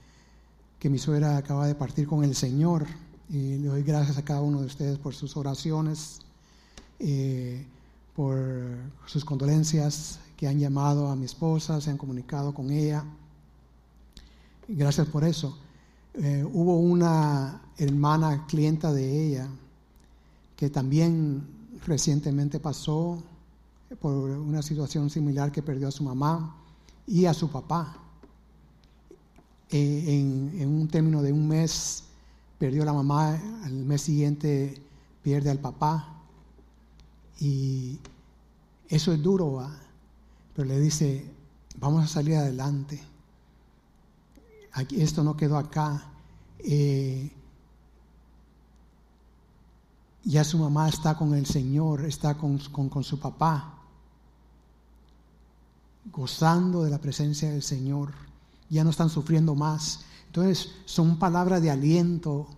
que 0.79 0.89
mi 0.89 0.97
suegra 0.97 1.37
acaba 1.37 1.67
de 1.67 1.75
partir 1.75 2.07
con 2.07 2.25
el 2.25 2.35
Señor. 2.35 2.87
Y 3.29 3.59
le 3.59 3.69
doy 3.69 3.83
gracias 3.83 4.17
a 4.17 4.25
cada 4.25 4.41
uno 4.41 4.61
de 4.61 4.67
ustedes 4.67 4.97
por 4.97 5.15
sus 5.15 5.37
oraciones, 5.37 6.21
por 8.15 8.79
sus 9.05 9.27
condolencias 9.27 10.21
que 10.37 10.49
han 10.49 10.59
llamado 10.59 11.09
a 11.09 11.17
mi 11.17 11.25
esposa, 11.25 11.81
se 11.81 11.91
han 11.91 11.99
comunicado 11.99 12.53
con 12.53 12.71
ella. 12.71 13.05
Gracias 14.69 15.07
por 15.09 15.25
eso. 15.25 15.59
Eh, 16.15 16.45
hubo 16.53 16.79
una 16.79 17.61
hermana 17.77 18.47
clienta 18.47 18.93
de 18.93 19.27
ella 19.27 19.49
que 20.57 20.71
también 20.71 21.45
recientemente 21.87 22.61
pasó 22.61 23.23
por 24.01 24.15
una 24.15 24.63
situación 24.63 25.11
similar 25.11 25.53
que 25.53 25.63
perdió 25.63 25.89
a 25.89 25.91
su 25.91 26.05
mamá 26.05 26.57
y 27.07 27.27
a 27.27 27.35
su 27.35 27.51
papá. 27.51 27.97
Eh, 29.71 30.53
en, 30.61 30.69
un 30.69 30.89
término 30.89 31.21
de 31.23 31.33
un 31.33 31.49
mes 31.49 32.05
perdió 32.59 32.85
la 32.85 32.93
mamá, 32.93 33.41
al 33.65 33.73
mes 33.73 34.03
siguiente 34.03 34.81
pierde 35.23 35.51
al 35.51 35.59
papá. 35.59 36.23
Y 37.41 37.99
eso 38.89 39.13
es 39.13 39.23
duro, 39.23 39.67
pero 40.55 40.69
le 40.69 40.79
dice, 40.81 41.25
vamos 41.79 42.05
a 42.05 42.07
salir 42.07 42.37
adelante. 42.37 43.03
Aquí, 44.73 45.01
esto 45.01 45.23
no 45.23 45.37
quedó 45.37 45.57
acá. 45.57 46.11
Eh, 46.59 47.31
ya 50.25 50.45
su 50.45 50.59
mamá 50.59 50.89
está 50.89 51.17
con 51.17 51.35
el 51.35 51.47
Señor, 51.47 52.05
está 52.05 52.35
con, 52.37 52.59
con 52.59 53.05
su 53.05 53.19
papá, 53.19 53.79
gozando 56.13 56.83
de 56.83 56.91
la 56.91 56.99
presencia 56.99 57.51
del 57.51 57.63
Señor 57.63 58.25
ya 58.75 58.85
no 58.85 58.91
están 58.91 59.09
sufriendo 59.11 59.55
más. 59.55 60.01
Entonces 60.27 60.73
son 60.85 61.19
palabras 61.19 61.63
de 61.63 61.71
aliento, 61.71 62.49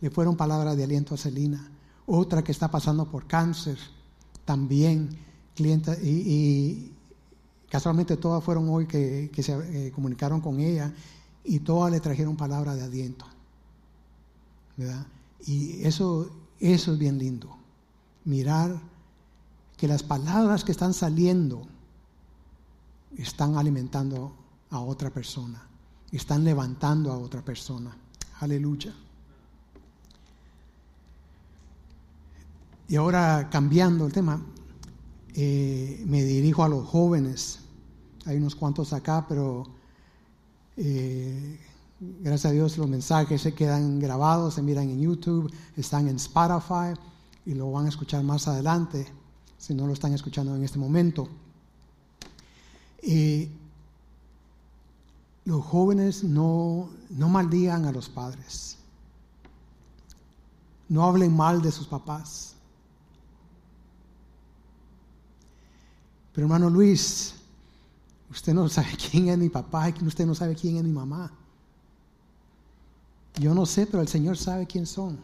le 0.00 0.10
fueron 0.10 0.36
palabras 0.36 0.76
de 0.76 0.84
aliento 0.84 1.14
a 1.14 1.18
Celina. 1.18 1.70
Otra 2.06 2.44
que 2.44 2.52
está 2.52 2.70
pasando 2.70 3.10
por 3.10 3.26
cáncer, 3.26 3.78
también 4.44 5.18
clienta, 5.54 5.96
y, 6.00 6.92
casualmente 7.68 8.16
todas 8.16 8.42
fueron 8.42 8.68
hoy 8.68 8.86
que, 8.86 9.30
se 9.42 9.86
eh, 9.86 9.92
comunicaron 9.92 10.40
con 10.40 10.60
ella 10.60 10.92
y 11.44 11.60
todas 11.60 11.92
le 11.92 12.00
trajeron 12.00 12.36
palabras 12.36 12.76
de 12.76 12.84
aliento. 12.84 13.26
¿verdad? 14.76 15.06
Y 15.46 15.82
eso, 15.84 16.30
eso 16.60 16.92
es 16.92 16.98
bien 16.98 17.18
lindo, 17.18 17.56
mirar 18.24 18.80
que 19.76 19.86
las 19.86 20.02
palabras 20.02 20.64
que 20.64 20.72
están 20.72 20.94
saliendo 20.94 21.66
están 23.16 23.56
alimentando 23.56 24.34
a 24.70 24.80
otra 24.80 25.10
persona. 25.10 25.62
Están 26.12 26.44
levantando 26.44 27.12
a 27.12 27.18
otra 27.18 27.42
persona. 27.42 27.96
Aleluya. 28.40 28.94
Y 32.88 32.96
ahora 32.96 33.48
cambiando 33.50 34.06
el 34.06 34.12
tema, 34.12 34.40
eh, 35.38 36.02
me 36.06 36.24
dirijo 36.24 36.64
a 36.64 36.68
los 36.68 36.86
jóvenes. 36.88 37.60
Hay 38.24 38.38
unos 38.38 38.56
cuantos 38.56 38.94
acá, 38.94 39.26
pero 39.28 39.64
eh, 40.78 41.60
gracias 42.00 42.46
a 42.46 42.54
Dios 42.54 42.78
los 42.78 42.88
mensajes 42.88 43.42
se 43.42 43.52
quedan 43.54 44.00
grabados, 44.00 44.54
se 44.54 44.62
miran 44.62 44.88
en 44.88 45.00
YouTube, 45.00 45.52
están 45.76 46.08
en 46.08 46.16
Spotify 46.16 46.98
y 47.44 47.52
lo 47.52 47.70
van 47.70 47.84
a 47.84 47.90
escuchar 47.90 48.24
más 48.24 48.48
adelante, 48.48 49.06
si 49.58 49.74
no 49.74 49.86
lo 49.86 49.92
están 49.92 50.14
escuchando 50.14 50.56
en 50.56 50.64
este 50.64 50.78
momento. 50.78 51.28
Y 53.02 53.50
los 55.44 55.64
jóvenes 55.64 56.24
no, 56.24 56.88
no 57.10 57.28
maldigan 57.28 57.84
a 57.84 57.92
los 57.92 58.08
padres. 58.08 58.78
No 60.88 61.04
hablen 61.04 61.36
mal 61.36 61.60
de 61.60 61.70
sus 61.70 61.86
papás. 61.86 62.55
Pero 66.36 66.48
hermano 66.48 66.68
Luis, 66.68 67.34
usted 68.30 68.52
no 68.52 68.68
sabe 68.68 68.88
quién 69.10 69.30
es 69.30 69.38
mi 69.38 69.48
papá 69.48 69.88
usted 70.04 70.26
no 70.26 70.34
sabe 70.34 70.54
quién 70.54 70.76
es 70.76 70.84
mi 70.84 70.92
mamá. 70.92 71.32
Yo 73.40 73.54
no 73.54 73.64
sé, 73.64 73.86
pero 73.86 74.02
el 74.02 74.08
Señor 74.08 74.36
sabe 74.36 74.66
quién 74.66 74.84
son. 74.86 75.18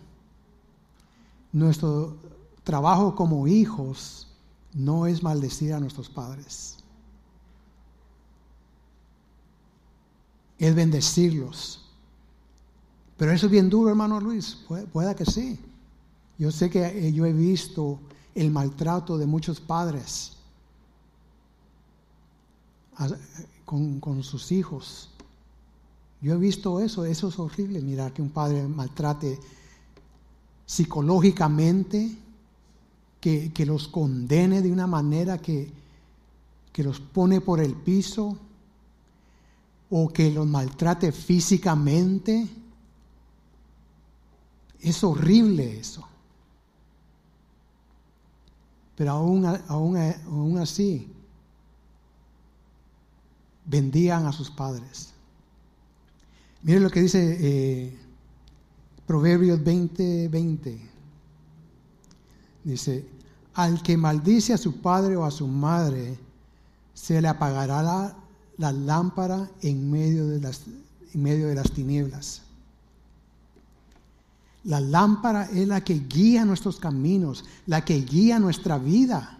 Nuestro 1.52 2.16
trabajo 2.64 3.14
como 3.14 3.46
hijos 3.46 4.26
no 4.72 5.06
es 5.06 5.22
maldecir 5.22 5.74
a 5.74 5.80
nuestros 5.80 6.08
padres. 6.08 6.78
Es 10.58 10.74
bendecirlos. 10.74 11.84
Pero 13.18 13.32
eso 13.32 13.46
es 13.46 13.52
bien 13.52 13.68
duro, 13.68 13.90
hermano 13.90 14.18
Luis. 14.18 14.64
pueda 14.90 15.14
que 15.14 15.26
sí. 15.26 15.58
Yo 16.38 16.50
sé 16.50 16.70
que 16.70 16.86
eh, 16.86 17.12
yo 17.12 17.26
he 17.26 17.34
visto 17.34 17.98
el 18.34 18.50
maltrato 18.50 19.18
de 19.18 19.26
muchos 19.26 19.60
padres 19.60 20.38
con, 23.64 24.22
sus 24.22 24.52
hijos. 24.52 25.08
Yo 26.20 26.34
he 26.34 26.38
visto 26.38 26.80
eso, 26.80 27.04
eso 27.04 27.28
es 27.28 27.38
horrible, 27.38 27.80
mirar 27.80 28.12
que 28.12 28.22
un 28.22 28.30
padre 28.30 28.66
maltrate 28.66 29.38
psicológicamente, 30.66 32.16
que, 33.20 33.52
los 33.66 33.88
condene 33.88 34.62
de 34.62 34.72
una 34.72 34.86
manera 34.86 35.38
que, 35.38 35.70
que 36.72 36.82
los 36.82 37.00
pone 37.00 37.40
por 37.40 37.60
el 37.60 37.74
piso 37.74 38.36
o 39.90 40.08
que 40.08 40.30
los 40.30 40.46
maltrate 40.46 41.12
físicamente. 41.12 42.48
Es 44.80 45.04
horrible 45.04 45.78
eso. 45.78 46.06
Pero 48.96 49.12
aún, 49.12 49.46
aún, 49.46 49.96
aún 50.26 50.58
así, 50.58 51.11
vendían 53.64 54.26
a 54.26 54.32
sus 54.32 54.50
padres. 54.50 55.12
Miren 56.62 56.82
lo 56.82 56.90
que 56.90 57.02
dice 57.02 57.36
eh, 57.40 57.98
Proverbios 59.06 59.62
20, 59.62 60.28
20. 60.28 60.90
Dice, 62.64 63.04
al 63.54 63.82
que 63.82 63.96
maldice 63.96 64.52
a 64.52 64.58
su 64.58 64.80
padre 64.80 65.16
o 65.16 65.24
a 65.24 65.30
su 65.30 65.46
madre, 65.48 66.18
se 66.94 67.20
le 67.20 67.28
apagará 67.28 67.82
la, 67.82 68.16
la 68.58 68.72
lámpara 68.72 69.50
en 69.60 69.90
medio, 69.90 70.28
de 70.28 70.40
las, 70.40 70.62
en 71.12 71.22
medio 71.22 71.48
de 71.48 71.56
las 71.56 71.70
tinieblas. 71.72 72.42
La 74.64 74.80
lámpara 74.80 75.44
es 75.50 75.66
la 75.66 75.82
que 75.82 75.94
guía 75.94 76.44
nuestros 76.44 76.78
caminos, 76.78 77.44
la 77.66 77.84
que 77.84 78.00
guía 78.00 78.38
nuestra 78.38 78.78
vida. 78.78 79.38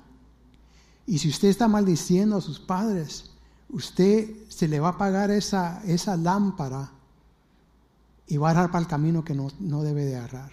Y 1.07 1.19
si 1.19 1.29
usted 1.29 1.49
está 1.49 1.69
maldiciendo 1.69 2.37
a 2.37 2.41
sus 2.41 2.59
padres, 2.59 3.32
usted 3.73 4.49
se 4.49 4.69
le 4.69 4.79
va 4.79 4.89
a 4.89 4.93
apagar 4.93 5.31
esa, 5.31 5.83
esa 5.85 6.17
lámpara 6.17 6.91
y 8.27 8.37
va 8.37 8.49
a 8.49 8.51
agarrar 8.53 8.71
para 8.71 8.83
el 8.83 8.89
camino 8.89 9.25
que 9.25 9.35
no, 9.35 9.49
no 9.59 9.83
debe 9.83 10.05
de 10.05 10.17
agarrar. 10.17 10.53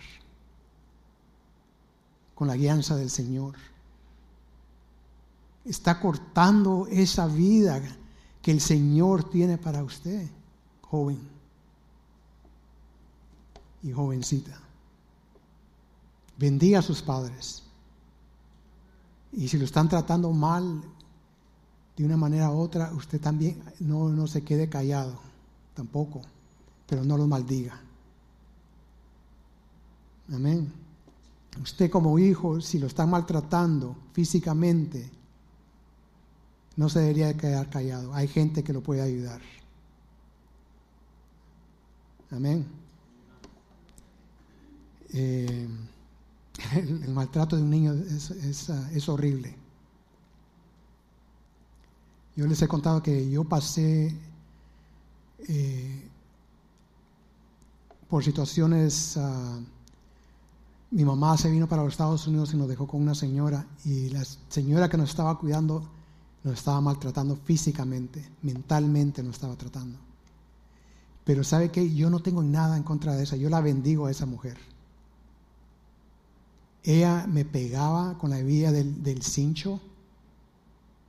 Con 2.33 2.47
la 2.47 2.55
guianza 2.55 2.95
del 2.95 3.09
Señor. 3.09 3.55
Está 5.65 5.99
cortando 5.99 6.87
esa 6.89 7.27
vida 7.27 7.81
que 8.41 8.51
el 8.51 8.61
Señor 8.61 9.29
tiene 9.29 9.57
para 9.57 9.83
usted, 9.83 10.27
joven 10.81 11.19
y 13.83 13.91
jovencita. 13.91 14.57
Bendiga 16.37 16.79
a 16.79 16.81
sus 16.81 17.01
padres. 17.01 17.63
Y 19.33 19.49
si 19.49 19.57
lo 19.57 19.65
están 19.65 19.89
tratando 19.89 20.31
mal, 20.31 20.81
de 21.99 22.05
una 22.05 22.15
manera 22.15 22.49
u 22.49 22.57
otra, 22.57 22.93
usted 22.93 23.19
también 23.19 23.61
no, 23.81 24.07
no 24.07 24.25
se 24.25 24.41
quede 24.41 24.69
callado, 24.69 25.19
tampoco, 25.73 26.21
pero 26.87 27.03
no 27.03 27.17
lo 27.17 27.27
maldiga. 27.27 27.77
Amén. 30.31 30.71
Usted 31.61 31.91
como 31.91 32.17
hijo, 32.17 32.61
si 32.61 32.79
lo 32.79 32.87
están 32.87 33.09
maltratando 33.09 33.97
físicamente, 34.13 35.09
no 36.77 36.87
se 36.87 37.01
debería 37.01 37.35
quedar 37.35 37.69
callado. 37.69 38.13
Hay 38.13 38.29
gente 38.29 38.63
que 38.63 38.71
lo 38.71 38.81
puede 38.81 39.01
ayudar. 39.01 39.41
Amén. 42.31 42.65
Eh, 45.11 45.67
el, 46.75 47.09
maltrato 47.09 47.57
de 47.57 47.63
un 47.63 47.69
niño 47.69 47.91
es, 47.91 48.31
es 48.31 49.09
horrible. 49.09 49.58
Yo 52.39 52.47
les 52.47 52.61
he 52.61 52.69
contado 52.69 53.03
que 53.03 53.29
yo 53.29 53.43
pasé 53.43 54.15
eh, 55.39 56.09
por 58.07 58.23
situaciones, 58.23 59.17
ah, 59.17 59.59
mi 60.91 61.03
mamá 61.03 61.35
se 61.37 61.51
vino 61.51 61.67
para 61.67 61.83
los 61.83 61.91
Estados 61.91 62.25
Unidos 62.27 62.53
y 62.53 62.55
nos 62.55 62.69
dejó 62.69 62.87
con 62.87 63.01
una 63.01 63.13
señora 63.13 63.67
y 63.83 64.07
la 64.11 64.23
señora 64.47 64.87
que 64.87 64.95
nos 64.95 65.09
estaba 65.09 65.37
cuidando 65.37 65.83
nos 66.45 66.53
estaba 66.53 66.79
maltratando 66.79 67.35
físicamente, 67.35 68.25
mentalmente 68.41 69.21
nos 69.21 69.35
estaba 69.35 69.57
tratando. 69.57 69.99
Pero 71.25 71.43
sabe 71.43 71.71
que 71.71 71.93
yo 71.93 72.09
no 72.09 72.21
tengo 72.21 72.41
nada 72.41 72.77
en 72.77 72.83
contra 72.83 73.17
de 73.17 73.23
esa, 73.23 73.35
yo 73.35 73.49
la 73.49 73.59
bendigo 73.59 74.05
a 74.05 74.11
esa 74.11 74.25
mujer. 74.25 74.57
Ella 76.83 77.27
me 77.27 77.43
pegaba 77.43 78.17
con 78.17 78.29
la 78.29 78.37
vía 78.37 78.71
del, 78.71 79.03
del 79.03 79.23
cincho, 79.23 79.81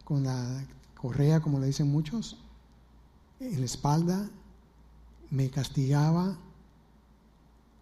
con 0.05 0.25
la 0.25 0.65
correa, 1.01 1.41
como 1.41 1.59
le 1.59 1.67
dicen 1.67 1.91
muchos, 1.91 2.37
en 3.41 3.59
la 3.59 3.65
espalda, 3.65 4.29
me 5.31 5.49
castigaba, 5.49 6.37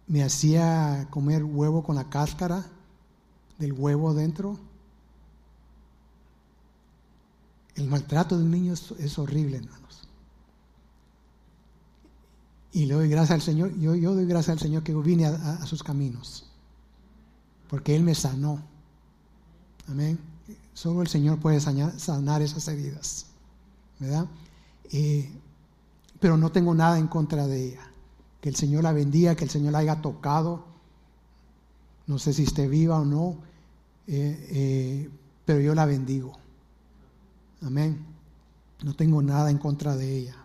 me 0.07 0.23
hacía 0.23 1.07
comer 1.09 1.43
huevo 1.43 1.83
con 1.83 1.97
la 1.97 2.09
cáscara 2.09 2.65
del 3.57 3.73
huevo 3.73 4.13
dentro. 4.13 4.57
El 7.75 7.87
maltrato 7.87 8.37
de 8.37 8.43
un 8.43 8.51
niño 8.51 8.73
es, 8.73 9.19
horrible, 9.19 9.57
hermanos. 9.57 10.07
Y 12.71 12.85
le 12.85 12.93
doy 12.93 13.09
gracias 13.09 13.35
al 13.35 13.41
Señor, 13.41 13.77
yo, 13.79 13.95
yo 13.95 14.15
doy 14.15 14.25
gracias 14.25 14.53
al 14.53 14.59
Señor 14.59 14.83
que 14.83 14.95
vine 14.95 15.25
a 15.25 15.65
sus 15.65 15.83
caminos, 15.83 16.45
porque 17.67 17.95
Él 17.95 18.03
me 18.03 18.15
sanó. 18.15 18.61
Amén. 19.87 20.28
Solo 20.79 21.01
el 21.01 21.09
Señor 21.09 21.39
puede 21.39 21.59
sanar, 21.59 22.41
esas 22.41 22.67
heridas, 22.69 23.25
¿verdad? 23.99 24.27
Eh, 24.93 25.29
pero 26.21 26.37
no 26.37 26.53
tengo 26.53 26.73
nada 26.73 26.97
en 26.97 27.07
contra 27.07 27.47
de 27.47 27.65
ella. 27.65 27.91
Que 28.39 28.47
el 28.47 28.55
Señor 28.55 28.83
la 28.83 28.93
bendiga, 28.93 29.35
que 29.35 29.43
el 29.43 29.49
Señor 29.49 29.73
la 29.73 29.79
haya 29.79 30.01
tocado. 30.01 30.63
No 32.07 32.17
sé 32.17 32.31
si 32.31 32.43
esté 32.43 32.69
viva 32.69 32.97
o 32.97 33.03
no, 33.03 33.35
eh, 34.07 34.47
eh, 34.51 35.09
pero 35.43 35.59
yo 35.59 35.75
la 35.75 35.85
bendigo. 35.85 36.31
Amén. 37.61 37.99
No 38.81 38.95
tengo 38.95 39.21
nada 39.21 39.51
en 39.51 39.57
contra 39.57 39.97
de 39.97 40.17
ella. 40.17 40.37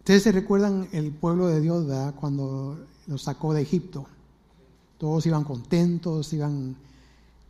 Ustedes 0.00 0.24
se 0.24 0.32
recuerdan 0.32 0.88
el 0.90 1.12
pueblo 1.12 1.46
de 1.46 1.60
Dios, 1.60 1.86
¿verdad? 1.86 2.12
Cuando 2.16 2.76
los 3.06 3.22
sacó 3.22 3.54
de 3.54 3.62
Egipto. 3.62 4.08
Todos 5.04 5.26
iban 5.26 5.44
contentos, 5.44 6.32
iban, 6.32 6.74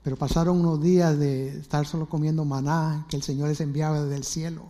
pero 0.03 0.17
pasaron 0.17 0.59
unos 0.59 0.83
días 0.83 1.17
de 1.17 1.61
estar 1.61 1.87
solo 1.87 2.09
comiendo 2.09 2.45
maná 2.45 3.07
que 3.09 3.14
el 3.14 3.23
Señor 3.23 3.47
les 3.47 3.61
enviaba 3.61 4.03
desde 4.03 4.17
el 4.17 4.25
cielo. 4.25 4.62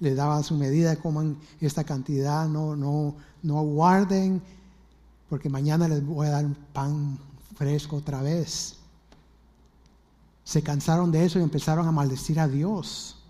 Les 0.00 0.16
daba 0.16 0.42
su 0.42 0.56
medida, 0.56 0.96
coman 0.96 1.36
esta 1.60 1.84
cantidad, 1.84 2.48
no, 2.48 2.74
no, 2.74 3.14
no 3.44 3.62
guarden, 3.62 4.42
porque 5.28 5.48
mañana 5.48 5.86
les 5.86 6.04
voy 6.04 6.26
a 6.26 6.30
dar 6.30 6.46
pan 6.72 7.16
fresco 7.54 7.98
otra 7.98 8.22
vez. 8.22 8.74
Se 10.42 10.64
cansaron 10.64 11.12
de 11.12 11.26
eso 11.26 11.38
y 11.38 11.42
empezaron 11.42 11.86
a 11.86 11.92
maldecir 11.92 12.40
a 12.40 12.48
Dios. 12.48 13.22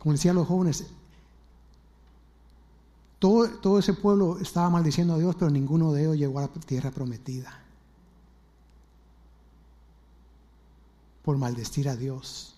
Como 0.00 0.14
decían 0.14 0.34
los 0.34 0.48
jóvenes, 0.48 0.86
todo, 3.18 3.78
ese 3.78 3.94
pueblo 3.94 4.38
estaba 4.38 4.70
maldiciendo 4.70 5.14
a 5.14 5.18
Dios, 5.18 5.34
pero 5.34 5.50
ninguno 5.50 5.92
de 5.92 6.02
ellos 6.02 6.16
llegó 6.16 6.38
a 6.38 6.42
la 6.42 6.48
tierra 6.48 6.90
prometida. 6.90 7.52
Por 11.24 11.36
maldecir 11.36 11.88
a 11.88 11.96
Dios. 11.96 12.54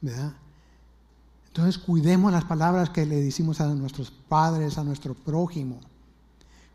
¿Verdad? 0.00 0.34
Entonces 1.46 1.78
cuidemos 1.78 2.32
las 2.32 2.44
palabras 2.44 2.90
que 2.90 3.06
le 3.06 3.16
decimos 3.20 3.60
a 3.60 3.66
nuestros 3.68 4.10
padres, 4.10 4.78
a 4.78 4.84
nuestro 4.84 5.14
prójimo, 5.14 5.80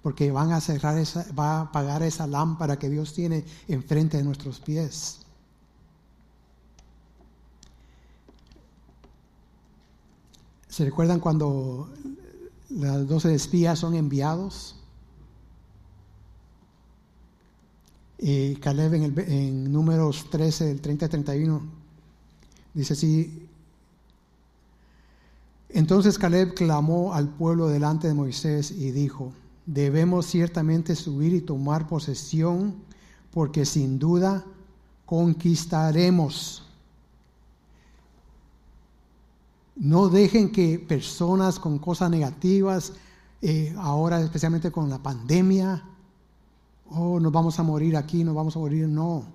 porque 0.02 0.32
van 0.32 0.52
a 0.52 0.62
cerrar 0.62 0.98
esa, 0.98 1.26
va 1.34 1.58
a 1.58 1.62
apagar 1.62 2.04
esa 2.04 2.28
lámpara 2.28 2.78
que 2.80 2.90
Dios 2.90 3.14
tiene 3.14 3.46
enfrente 3.68 4.18
de 4.18 4.24
nuestros 4.24 4.60
pies. 4.60 5.23
¿Se 10.74 10.84
recuerdan 10.84 11.20
cuando 11.20 11.88
las 12.72 13.08
doce 13.08 13.36
espías 13.36 13.78
son 13.78 13.94
enviados? 13.94 14.76
Y 18.18 18.56
Caleb 18.56 18.96
en, 18.96 19.04
el, 19.04 19.20
en 19.20 19.72
números 19.72 20.32
13, 20.32 20.66
del 20.66 20.82
30 20.82 21.10
31, 21.10 21.62
dice 22.74 22.94
así, 22.94 23.48
entonces 25.70 26.18
Caleb 26.18 26.56
clamó 26.56 27.14
al 27.14 27.30
pueblo 27.30 27.68
delante 27.68 28.08
de 28.08 28.16
Moisés 28.16 28.72
y 28.72 28.90
dijo, 28.90 29.32
debemos 29.68 30.26
ciertamente 30.26 30.96
subir 30.96 31.36
y 31.36 31.42
tomar 31.42 31.88
posesión, 31.88 32.74
porque 33.30 33.68
sin 33.68 34.00
duda 34.00 34.44
conquistaremos. 35.06 36.63
No 39.76 40.10
dejen 40.10 40.52
que 40.52 40.78
personas 40.80 41.60
con 41.60 41.80
cosas 41.80 42.10
negativas, 42.10 42.94
eh, 43.42 43.76
ahora 43.78 44.22
especialmente 44.22 44.72
con 44.72 44.90
la 44.90 45.00
pandemia, 45.02 45.84
oh, 46.90 47.20
nos 47.20 47.32
vamos 47.32 47.60
a 47.60 47.64
morir 47.64 47.98
aquí, 47.98 48.24
nos 48.24 48.36
vamos 48.36 48.56
a 48.56 48.60
morir, 48.60 48.88
no. 48.88 49.26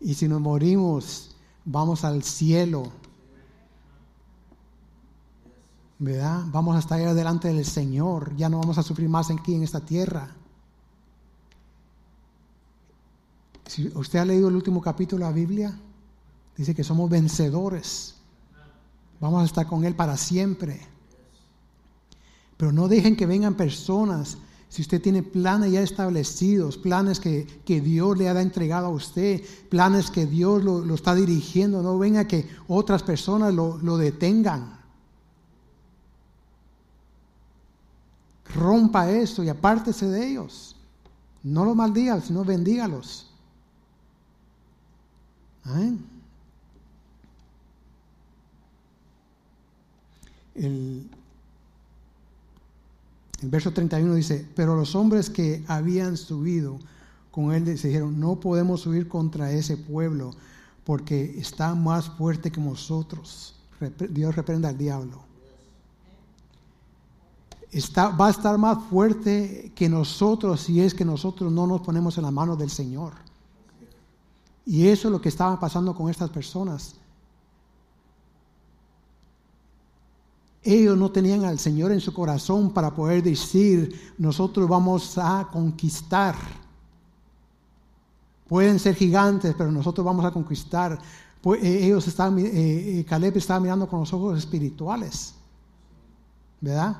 Y 0.00 0.14
si 0.14 0.28
nos 0.28 0.40
morimos, 0.40 1.34
vamos 1.64 2.04
al 2.04 2.22
cielo. 2.22 2.92
¿Verdad? 5.98 6.44
Vamos 6.52 6.76
a 6.76 6.78
estar 6.78 7.14
delante 7.14 7.48
del 7.48 7.64
Señor, 7.64 8.36
ya 8.36 8.48
no 8.48 8.60
vamos 8.60 8.78
a 8.78 8.82
sufrir 8.82 9.08
más 9.08 9.30
aquí 9.30 9.54
en 9.54 9.64
esta 9.64 9.80
tierra. 9.80 10.36
Si 13.66 13.88
usted 13.88 14.20
ha 14.20 14.24
leído 14.24 14.48
el 14.48 14.54
último 14.54 14.80
capítulo 14.80 15.24
de 15.24 15.30
la 15.30 15.34
Biblia, 15.34 15.78
dice 16.56 16.74
que 16.74 16.84
somos 16.84 17.10
vencedores. 17.10 18.17
Vamos 19.20 19.42
a 19.42 19.46
estar 19.46 19.66
con 19.66 19.84
Él 19.84 19.94
para 19.94 20.16
siempre. 20.16 20.80
Pero 22.56 22.72
no 22.72 22.88
dejen 22.88 23.16
que 23.16 23.26
vengan 23.26 23.54
personas 23.54 24.38
si 24.68 24.82
usted 24.82 25.00
tiene 25.00 25.22
planes 25.22 25.72
ya 25.72 25.80
establecidos, 25.80 26.76
planes 26.76 27.20
que, 27.20 27.46
Dios 27.66 28.18
le 28.18 28.28
ha 28.28 28.40
entregado 28.40 28.86
a 28.86 28.90
usted, 28.90 29.42
planes 29.70 30.10
que 30.10 30.26
Dios 30.26 30.62
lo, 30.62 30.94
está 30.94 31.14
dirigiendo, 31.14 31.82
no 31.82 31.98
venga 31.98 32.26
que 32.26 32.48
otras 32.68 33.02
personas 33.02 33.54
lo, 33.54 33.78
lo 33.78 33.96
detengan. 33.96 34.78
Rompa 38.54 39.10
eso 39.10 39.42
y 39.42 39.48
apártese 39.48 40.06
de 40.06 40.28
ellos. 40.28 40.76
No 41.42 41.64
los 41.64 41.76
maldiga, 41.76 42.20
sino 42.20 42.44
bendígalos. 42.44 43.30
Amén. 45.64 46.17
El, 50.58 51.08
el 53.42 53.48
verso 53.48 53.72
31 53.72 54.14
dice, 54.14 54.46
pero 54.56 54.74
los 54.74 54.94
hombres 54.94 55.30
que 55.30 55.64
habían 55.68 56.16
subido 56.16 56.78
con 57.30 57.52
él 57.52 57.64
dijeron, 57.64 58.18
no 58.18 58.40
podemos 58.40 58.80
subir 58.80 59.08
contra 59.08 59.52
ese 59.52 59.76
pueblo 59.76 60.32
porque 60.84 61.38
está 61.38 61.74
más 61.74 62.08
fuerte 62.08 62.50
que 62.50 62.60
nosotros. 62.60 63.54
Dios 64.10 64.34
reprenda 64.34 64.70
al 64.70 64.78
diablo. 64.78 65.20
Está, 67.70 68.08
va 68.08 68.28
a 68.28 68.30
estar 68.30 68.56
más 68.58 68.82
fuerte 68.88 69.70
que 69.74 69.88
nosotros 69.88 70.62
si 70.62 70.80
es 70.80 70.94
que 70.94 71.04
nosotros 71.04 71.52
no 71.52 71.66
nos 71.66 71.82
ponemos 71.82 72.16
en 72.16 72.24
la 72.24 72.30
mano 72.30 72.56
del 72.56 72.70
Señor. 72.70 73.12
Y 74.66 74.88
eso 74.88 75.08
es 75.08 75.12
lo 75.12 75.20
que 75.20 75.28
estaba 75.28 75.60
pasando 75.60 75.94
con 75.94 76.10
estas 76.10 76.30
personas. 76.30 76.96
Ellos 80.62 80.98
no 80.98 81.10
tenían 81.10 81.44
al 81.44 81.58
Señor 81.58 81.92
en 81.92 82.00
su 82.00 82.12
corazón 82.12 82.72
para 82.72 82.94
poder 82.94 83.22
decir, 83.22 84.14
nosotros 84.18 84.68
vamos 84.68 85.16
a 85.16 85.48
conquistar. 85.52 86.34
Pueden 88.48 88.78
ser 88.78 88.94
gigantes, 88.94 89.54
pero 89.56 89.70
nosotros 89.70 90.04
vamos 90.04 90.24
a 90.24 90.30
conquistar. 90.30 90.98
Eh, 91.62 91.86
ellos 91.86 92.06
estaban, 92.08 92.38
eh, 92.38 92.50
eh, 93.00 93.04
Caleb 93.08 93.36
estaba 93.36 93.60
mirando 93.60 93.88
con 93.88 94.00
los 94.00 94.12
ojos 94.12 94.38
espirituales. 94.38 95.34
¿Verdad? 96.60 96.96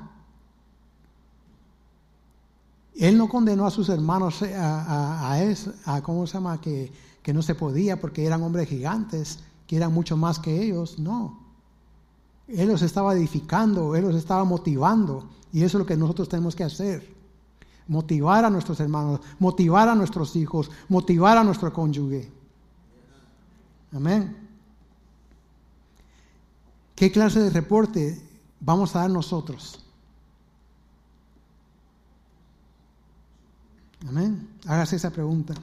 Él 2.95 3.17
no 3.17 3.27
condenó 3.27 3.65
a 3.65 3.71
sus 3.71 3.89
hermanos 3.89 4.41
a, 4.41 5.33
a, 5.33 5.39
a, 5.85 6.01
¿cómo 6.01 6.25
se 6.27 6.33
llama? 6.33 6.59
Que, 6.61 6.91
que 7.21 7.33
no 7.33 7.41
se 7.41 7.55
podía 7.55 7.99
porque 7.99 8.25
eran 8.25 8.41
hombres 8.41 8.69
gigantes, 8.69 9.39
que 9.67 9.75
eran 9.75 9.93
mucho 9.93 10.15
más 10.15 10.39
que 10.39 10.63
ellos. 10.63 10.97
No. 10.99 11.48
Él 12.49 12.67
los 12.67 12.81
estaba 12.81 13.13
edificando, 13.13 13.95
Él 13.95 14.03
los 14.03 14.15
estaba 14.15 14.43
motivando. 14.43 15.29
Y 15.51 15.63
eso 15.63 15.77
es 15.77 15.81
lo 15.81 15.85
que 15.85 15.97
nosotros 15.97 16.29
tenemos 16.29 16.55
que 16.55 16.63
hacer. 16.63 17.15
Motivar 17.87 18.45
a 18.45 18.49
nuestros 18.49 18.79
hermanos, 18.79 19.21
motivar 19.39 19.89
a 19.89 19.95
nuestros 19.95 20.35
hijos, 20.35 20.69
motivar 20.87 21.37
a 21.37 21.43
nuestro 21.43 21.71
cónyuge. 21.73 22.31
Amén. 23.93 24.35
¿Qué 26.95 27.11
clase 27.11 27.39
de 27.39 27.49
reporte 27.49 28.21
vamos 28.59 28.95
a 28.95 28.99
dar 28.99 29.09
nosotros? 29.09 29.83
Amén. 34.07 34.49
Hágase 34.65 34.95
esa 34.95 35.09
pregunta. 35.09 35.53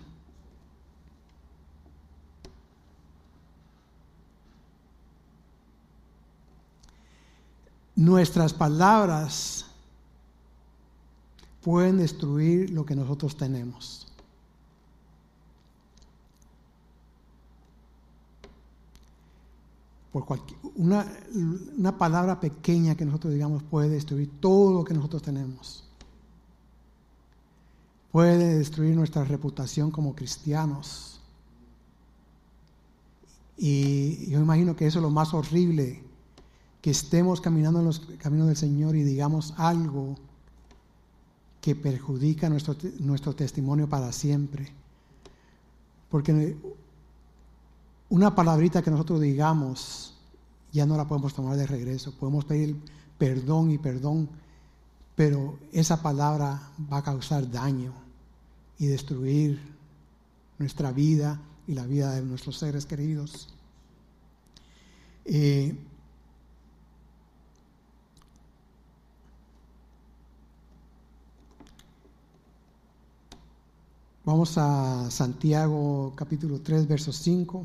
Nuestras 7.97 8.53
palabras 8.53 9.65
pueden 11.63 11.97
destruir 11.97 12.71
lo 12.71 12.85
que 12.85 12.95
nosotros 12.95 13.37
tenemos. 13.37 14.07
Por 20.13 20.27
cualquier, 20.27 20.61
una, 20.77 21.07
una 21.77 21.97
palabra 21.97 22.39
pequeña 22.39 22.95
que 22.95 23.07
nosotros 23.07 23.33
digamos 23.33 23.63
puede 23.63 23.89
destruir 23.89 24.31
todo 24.41 24.75
lo 24.75 24.85
que 24.85 24.93
nosotros 24.93 25.23
tenemos. 25.23 25.83
Puede 28.13 28.59
destruir 28.59 28.95
nuestra 28.95 29.25
reputación 29.25 29.91
como 29.91 30.15
cristianos. 30.15 31.21
Y 33.57 34.31
yo 34.31 34.39
imagino 34.39 34.77
que 34.77 34.87
eso 34.87 34.99
es 34.99 35.03
lo 35.03 35.11
más 35.11 35.33
horrible 35.33 36.06
que 36.87 36.93
estemos 36.93 37.41
caminando 37.41 37.81
en 37.81 37.87
los 37.87 37.99
caminos 37.99 38.47
del 38.47 38.57
Señor 38.57 38.95
y 38.95 39.03
digamos 39.03 39.55
algo 39.57 40.15
que 41.61 41.75
perjudica 41.75 42.49
nuestro, 42.49 42.77
nuestro 43.01 43.35
testimonio 43.35 43.89
para 43.89 44.13
siempre. 44.13 44.73
Porque 46.09 46.57
una 48.09 48.37
palabrita 48.37 48.83
que 48.83 48.93
nosotros 48.93 49.21
digamos 49.21 50.15
ya 50.71 50.87
no 50.87 50.97
la 50.97 51.09
podemos 51.09 51.35
tomar 51.35 51.57
de 51.57 51.67
regreso. 51.67 52.13
Podemos 52.13 52.45
pedir 52.45 52.81
perdón 53.19 53.73
y 53.73 53.79
perdón, 53.79 54.29
pero 55.17 55.59
esa 55.73 56.01
palabra 56.01 56.71
va 56.93 56.99
a 56.99 57.03
causar 57.03 57.51
daño 57.51 57.95
y 58.79 58.87
destruir 58.87 59.61
nuestra 60.57 60.93
vida 60.93 61.41
y 61.67 61.75
la 61.75 61.85
vida 61.85 62.13
de 62.13 62.23
nuestros 62.23 62.59
seres 62.59 62.87
queridos. 62.87 63.53
Eh, 65.25 65.77
Vamos 74.27 74.59
a 74.59 75.09
Santiago 75.09 76.13
capítulo 76.17 76.61
3, 76.61 76.89
verso 76.89 77.13
5. 77.13 77.65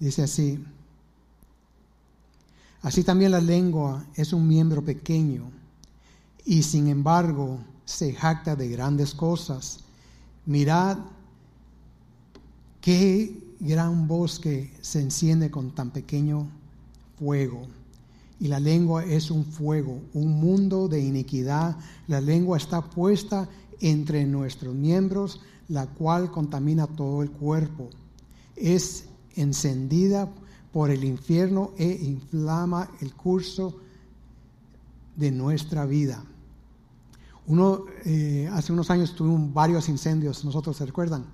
Dice 0.00 0.22
así, 0.22 0.64
así 2.80 3.04
también 3.04 3.32
la 3.32 3.42
lengua 3.42 4.06
es 4.14 4.32
un 4.32 4.48
miembro 4.48 4.82
pequeño 4.82 5.50
y 6.46 6.62
sin 6.62 6.88
embargo 6.88 7.58
se 7.84 8.14
jacta 8.14 8.56
de 8.56 8.70
grandes 8.70 9.12
cosas. 9.12 9.80
Mirad 10.46 10.96
qué 12.80 13.38
gran 13.60 14.08
bosque 14.08 14.72
se 14.80 15.02
enciende 15.02 15.50
con 15.50 15.74
tan 15.74 15.90
pequeño 15.90 16.48
fuego. 17.18 17.66
Y 18.40 18.48
la 18.48 18.58
lengua 18.58 19.04
es 19.04 19.30
un 19.30 19.44
fuego, 19.44 20.00
un 20.14 20.40
mundo 20.40 20.88
de 20.88 21.00
iniquidad. 21.00 21.76
La 22.08 22.22
lengua 22.22 22.56
está 22.56 22.82
puesta 22.82 23.48
entre 23.80 24.24
nuestros 24.26 24.74
miembros, 24.74 25.40
la 25.68 25.86
cual 25.86 26.30
contamina 26.30 26.86
todo 26.86 27.22
el 27.22 27.30
cuerpo. 27.30 27.90
Es 28.56 29.06
encendida 29.36 30.28
por 30.72 30.90
el 30.90 31.04
infierno 31.04 31.72
e 31.78 31.86
inflama 32.02 32.90
el 33.00 33.14
curso 33.14 33.80
de 35.16 35.30
nuestra 35.30 35.86
vida. 35.86 36.24
Uno, 37.46 37.84
eh, 38.04 38.48
hace 38.52 38.72
unos 38.72 38.90
años 38.90 39.14
tuvimos 39.14 39.52
varios 39.52 39.88
incendios, 39.88 40.44
nosotros 40.44 40.76
se 40.76 40.86
recuerdan. 40.86 41.26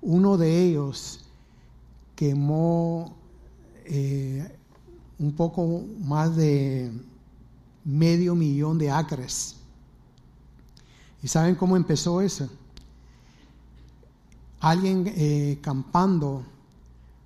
Uno 0.00 0.36
de 0.36 0.64
ellos 0.64 1.20
quemó 2.16 3.14
eh, 3.84 4.56
un 5.18 5.32
poco 5.32 5.84
más 6.00 6.34
de 6.34 6.90
medio 7.84 8.34
millón 8.34 8.78
de 8.78 8.90
acres. 8.90 9.56
¿Y 11.22 11.28
saben 11.28 11.54
cómo 11.54 11.76
empezó 11.76 12.20
eso? 12.20 12.48
Alguien 14.60 15.04
eh, 15.16 15.58
campando 15.62 16.42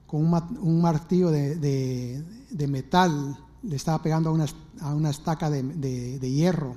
con 0.06 0.32
un, 0.60 0.80
martillo 0.80 1.30
de, 1.30 2.22
metal 2.68 3.36
le 3.62 3.76
estaba 3.76 4.02
pegando 4.02 4.30
a 4.30 4.32
una, 4.32 4.46
a 4.80 4.94
una 4.94 5.10
estaca 5.10 5.50
de, 5.50 6.30
hierro. 6.30 6.76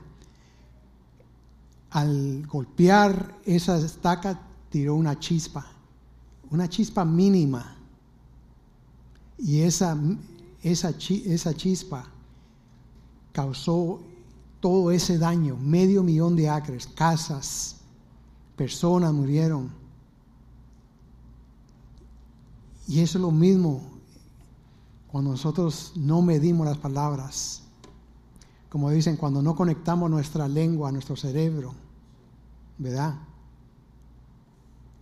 Al 1.92 2.46
golpear 2.48 3.36
esa 3.46 3.78
estaca 3.78 4.40
tiró 4.70 4.96
una 4.96 5.20
chispa, 5.20 5.66
una 6.50 6.70
chispa 6.70 7.04
mínima. 7.04 7.76
Y 9.38 9.62
esa, 9.62 9.98
esa, 10.64 10.90
esa 10.90 11.54
chispa 11.54 12.06
causó 13.32 14.02
todo 14.60 14.92
ese 14.92 15.18
daño, 15.18 15.58
medio 15.58 16.04
millón 16.04 16.36
de 16.36 16.50
acres, 16.50 16.88
casas, 16.88 17.78
personas 18.56 19.14
murieron. 19.14 19.70
Y 22.88 23.00
eso 23.02 23.18
es 23.18 23.22
lo 23.22 23.32
mismo 23.32 23.82
cuando 25.12 25.32
nosotros 25.32 25.94
no 25.96 26.22
medimos 26.22 26.68
las 26.68 26.78
palabras. 26.78 27.64
Como 28.70 28.90
dicen, 28.92 29.18
cuando 29.18 29.42
no 29.42 29.56
conectamos 29.56 30.10
nuestra 30.10 30.48
lengua 30.48 30.90
a 30.90 30.92
nuestro 30.92 31.16
cerebro, 31.16 31.74
¿verdad? 32.78 33.16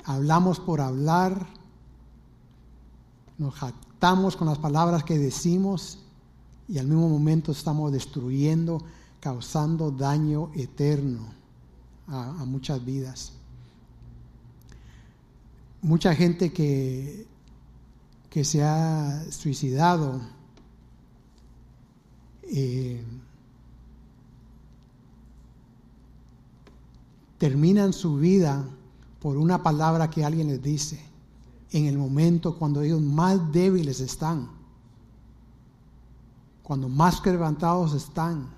Hablamos 0.05 0.59
por 0.59 0.79
hablar, 0.79 1.47
nos 3.37 3.53
jactamos 3.55 4.37
con 4.37 4.47
las 4.47 4.57
palabras 4.57 5.03
que 5.03 5.17
decimos 5.17 5.99
y 6.69 6.77
al 6.77 6.87
mismo 6.87 7.09
momento 7.09 7.51
estamos 7.51 7.91
destruyendo, 7.91 8.81
causando 9.27 9.91
daño 9.91 10.51
eterno 10.55 11.27
a, 12.07 12.45
muchas 12.45 12.79
vidas. 12.85 13.33
Mucha 15.81 16.15
gente 16.15 16.53
que, 16.53 17.27
que 18.29 18.45
se 18.45 18.63
ha 18.63 19.29
suicidado 19.29 20.21
eh, 22.43 23.03
terminan 27.37 27.91
su 27.91 28.15
vida 28.15 28.63
por 29.19 29.35
una 29.35 29.61
palabra 29.61 30.09
que 30.09 30.23
alguien 30.23 30.47
les 30.47 30.63
dice 30.63 31.01
en 31.73 31.85
el 31.85 31.97
momento 31.97 32.57
cuando 32.57 32.81
ellos 32.81 33.01
más 33.01 33.51
débiles 33.51 33.99
están 33.99 34.55
cuando 36.67 36.89
más 36.89 37.21
quebrantados 37.21 37.93
están, 37.93 38.56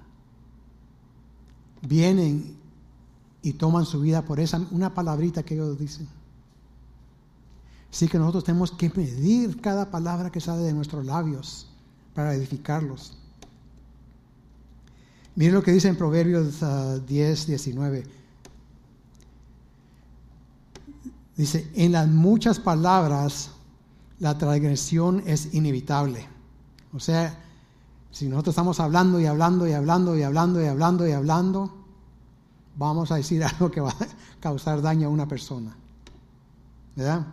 vienen 1.81 2.57
y 3.41 3.53
toman 3.53 3.85
su 3.85 4.01
vida 4.01 4.23
por 4.23 4.39
esa 4.39 4.65
una 4.71 4.93
palabrita 4.93 5.43
que 5.43 5.55
ellos 5.55 5.77
dicen. 5.77 6.07
Así 7.91 8.07
que 8.07 8.19
nosotros 8.19 8.43
tenemos 8.43 8.71
que 8.71 8.89
medir 8.89 9.59
cada 9.61 9.89
palabra 9.89 10.31
que 10.31 10.39
sale 10.39 10.61
de 10.61 10.73
nuestros 10.73 11.05
labios 11.05 11.67
para 12.13 12.33
edificarlos. 12.35 13.17
Miren 15.35 15.55
lo 15.55 15.63
que 15.63 15.71
dice 15.71 15.87
en 15.87 15.95
Proverbios 15.95 16.59
10, 16.59 16.61
ah, 16.63 17.45
19. 17.47 18.03
Dice, 21.37 21.71
en 21.75 21.93
las 21.93 22.07
muchas 22.09 22.59
palabras 22.59 23.51
la 24.19 24.37
transgresión 24.37 25.23
es 25.25 25.53
inevitable. 25.53 26.27
O 26.93 26.99
sea, 26.99 27.41
si 28.11 28.27
nosotros 28.27 28.53
estamos 28.53 28.79
hablando 28.79 29.19
y 29.19 29.25
hablando 29.25 29.67
y 29.67 29.73
hablando 29.73 30.17
y 30.17 30.23
hablando 30.23 30.61
y 30.61 30.65
hablando 30.65 31.07
y 31.07 31.11
hablando, 31.11 31.73
vamos 32.75 33.11
a 33.11 33.15
decir 33.15 33.43
algo 33.43 33.69
que 33.69 33.81
va 33.81 33.91
a 33.91 34.07
causar 34.39 34.81
daño 34.81 35.07
a 35.07 35.11
una 35.11 35.27
persona. 35.27 35.75
¿Verdad? 36.95 37.27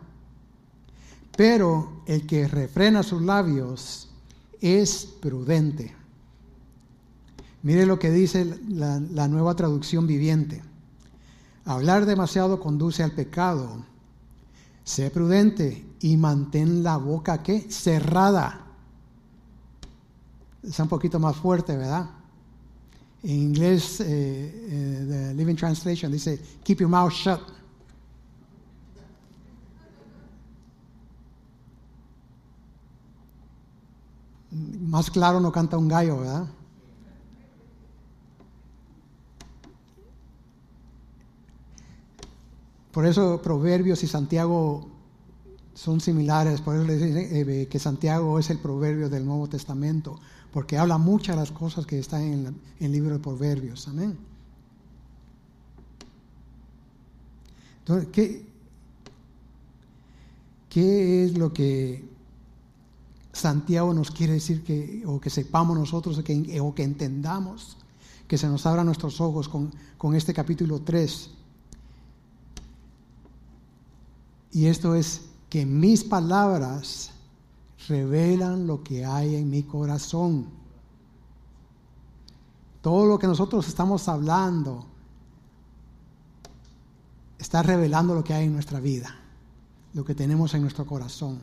Pero 1.36 2.02
el 2.06 2.26
que 2.26 2.48
refrena 2.48 3.02
sus 3.02 3.22
labios 3.22 4.08
es 4.60 5.06
prudente. 5.20 5.94
Mire 7.62 7.84
lo 7.84 7.98
que 7.98 8.10
dice 8.10 8.58
la, 8.68 9.28
nueva 9.28 9.54
traducción 9.56 10.06
viviente. 10.06 10.62
Hablar 11.64 12.06
demasiado 12.06 12.60
conduce 12.60 13.02
al 13.02 13.12
pecado. 13.12 13.84
Sé 14.84 15.10
prudente 15.10 15.84
y 16.00 16.16
mantén 16.16 16.84
la 16.84 16.96
boca 16.96 17.42
¿qué? 17.42 17.66
cerrada 17.70 18.65
es 20.66 20.78
un 20.80 20.88
poquito 20.88 21.18
más 21.18 21.36
fuerte, 21.36 21.76
¿verdad? 21.76 22.10
En 23.22 23.30
inglés, 23.30 24.00
eh, 24.00 24.06
eh, 24.08 25.06
the 25.08 25.34
Living 25.34 25.56
Translation 25.56 26.10
dice, 26.10 26.40
keep 26.64 26.78
your 26.78 26.88
mouth 26.88 27.12
shut. 27.12 27.40
Más 34.50 35.10
claro 35.10 35.40
no 35.40 35.52
canta 35.52 35.76
un 35.76 35.88
gallo, 35.88 36.20
¿verdad? 36.20 36.46
Por 42.92 43.04
eso 43.04 43.42
Proverbios 43.42 44.02
y 44.02 44.06
Santiago 44.06 44.95
son 45.76 46.00
similares, 46.00 46.62
por 46.62 46.74
eso 46.74 46.86
le 46.86 46.96
dicen 46.96 47.50
eh, 47.50 47.68
que 47.68 47.78
Santiago 47.78 48.38
es 48.38 48.48
el 48.48 48.58
proverbio 48.58 49.10
del 49.10 49.26
Nuevo 49.26 49.46
Testamento, 49.46 50.18
porque 50.50 50.78
habla 50.78 50.96
muchas 50.96 51.36
de 51.36 51.40
las 51.42 51.52
cosas 51.52 51.84
que 51.84 51.98
están 51.98 52.22
en, 52.22 52.60
el 52.80 52.92
libro 52.92 53.12
de 53.12 53.18
Proverbios. 53.18 53.86
Amén. 53.86 54.16
Entonces, 57.80 58.08
¿qué, 58.10 58.46
¿qué 60.70 61.24
es 61.24 61.36
lo 61.36 61.52
que 61.52 62.08
Santiago 63.34 63.92
nos 63.92 64.10
quiere 64.10 64.32
decir 64.32 64.64
que, 64.64 65.02
o 65.04 65.20
que 65.20 65.28
sepamos 65.28 65.78
nosotros, 65.78 66.16
o 66.16 66.24
que, 66.24 66.58
o 66.58 66.74
que 66.74 66.84
entendamos, 66.84 67.76
que 68.26 68.38
se 68.38 68.46
nos 68.46 68.64
abran 68.64 68.86
nuestros 68.86 69.20
ojos 69.20 69.46
con, 69.46 69.70
con 69.98 70.14
este 70.14 70.32
capítulo 70.32 70.80
3? 70.80 71.30
Y 74.52 74.66
esto 74.68 74.94
es 74.94 75.35
que 75.48 75.64
mis 75.64 76.04
palabras 76.04 77.12
revelan 77.88 78.66
lo 78.66 78.82
que 78.82 79.04
hay 79.04 79.36
en 79.36 79.50
mi 79.50 79.62
corazón. 79.62 80.46
Todo 82.82 83.06
lo 83.06 83.18
que 83.18 83.26
nosotros 83.26 83.66
estamos 83.68 84.08
hablando 84.08 84.86
está 87.38 87.62
revelando 87.62 88.14
lo 88.14 88.24
que 88.24 88.34
hay 88.34 88.46
en 88.46 88.52
nuestra 88.52 88.80
vida, 88.80 89.14
lo 89.94 90.04
que 90.04 90.14
tenemos 90.14 90.54
en 90.54 90.62
nuestro 90.62 90.86
corazón. 90.86 91.40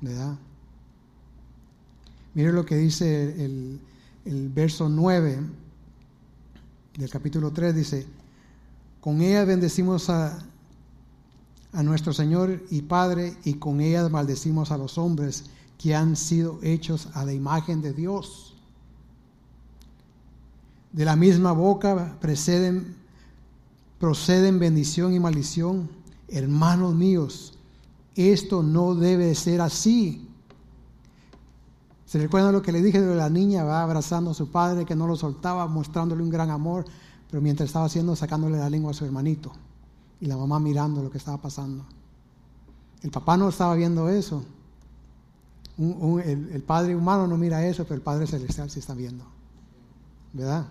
¿Verdad? 0.00 0.36
Mire 2.34 2.52
lo 2.52 2.64
que 2.64 2.76
dice 2.76 3.44
el, 3.44 3.80
el 4.24 4.48
verso 4.48 4.88
9 4.88 5.40
del 6.96 7.10
capítulo 7.10 7.52
3, 7.52 7.74
dice, 7.74 8.06
con 9.00 9.20
ella 9.20 9.44
bendecimos 9.44 10.10
a, 10.10 10.38
a 11.72 11.82
nuestro 11.82 12.12
Señor 12.12 12.62
y 12.70 12.82
Padre 12.82 13.36
y 13.44 13.54
con 13.54 13.80
ellas 13.80 14.10
maldecimos 14.10 14.70
a 14.70 14.78
los 14.78 14.98
hombres 14.98 15.44
que 15.76 15.94
han 15.94 16.16
sido 16.16 16.58
hechos 16.62 17.08
a 17.14 17.24
la 17.24 17.32
imagen 17.32 17.82
de 17.82 17.92
Dios. 17.92 18.56
De 20.92 21.04
la 21.04 21.16
misma 21.16 21.52
boca 21.52 22.16
preceden, 22.20 22.96
proceden 23.98 24.58
bendición 24.58 25.12
y 25.12 25.20
maldición. 25.20 25.90
Hermanos 26.28 26.94
míos, 26.94 27.58
esto 28.14 28.62
no 28.62 28.94
debe 28.94 29.34
ser 29.34 29.60
así. 29.60 30.26
¿Se 32.06 32.18
recuerdan 32.18 32.54
lo 32.54 32.62
que 32.62 32.72
le 32.72 32.82
dije 32.82 33.00
de 33.00 33.14
la 33.14 33.28
niña? 33.28 33.64
Va 33.64 33.82
abrazando 33.82 34.30
a 34.30 34.34
su 34.34 34.50
padre 34.50 34.86
que 34.86 34.96
no 34.96 35.06
lo 35.06 35.14
soltaba, 35.14 35.66
mostrándole 35.66 36.22
un 36.22 36.30
gran 36.30 36.50
amor, 36.50 36.86
pero 37.30 37.42
mientras 37.42 37.68
estaba 37.68 37.84
haciendo, 37.84 38.16
sacándole 38.16 38.56
la 38.56 38.70
lengua 38.70 38.92
a 38.92 38.94
su 38.94 39.04
hermanito 39.04 39.52
y 40.20 40.26
la 40.26 40.36
mamá 40.36 40.58
mirando 40.58 41.02
lo 41.02 41.10
que 41.10 41.18
estaba 41.18 41.38
pasando. 41.38 41.84
El 43.02 43.10
papá 43.10 43.36
no 43.36 43.48
estaba 43.48 43.74
viendo 43.74 44.08
eso. 44.08 44.44
el, 45.78 46.62
Padre 46.66 46.96
humano 46.96 47.26
no 47.26 47.36
mira 47.36 47.64
eso, 47.66 47.84
pero 47.84 47.94
el 47.94 48.02
Padre 48.02 48.26
celestial 48.26 48.70
sí 48.70 48.80
está 48.80 48.94
viendo. 48.94 49.24
¿Verdad? 50.32 50.66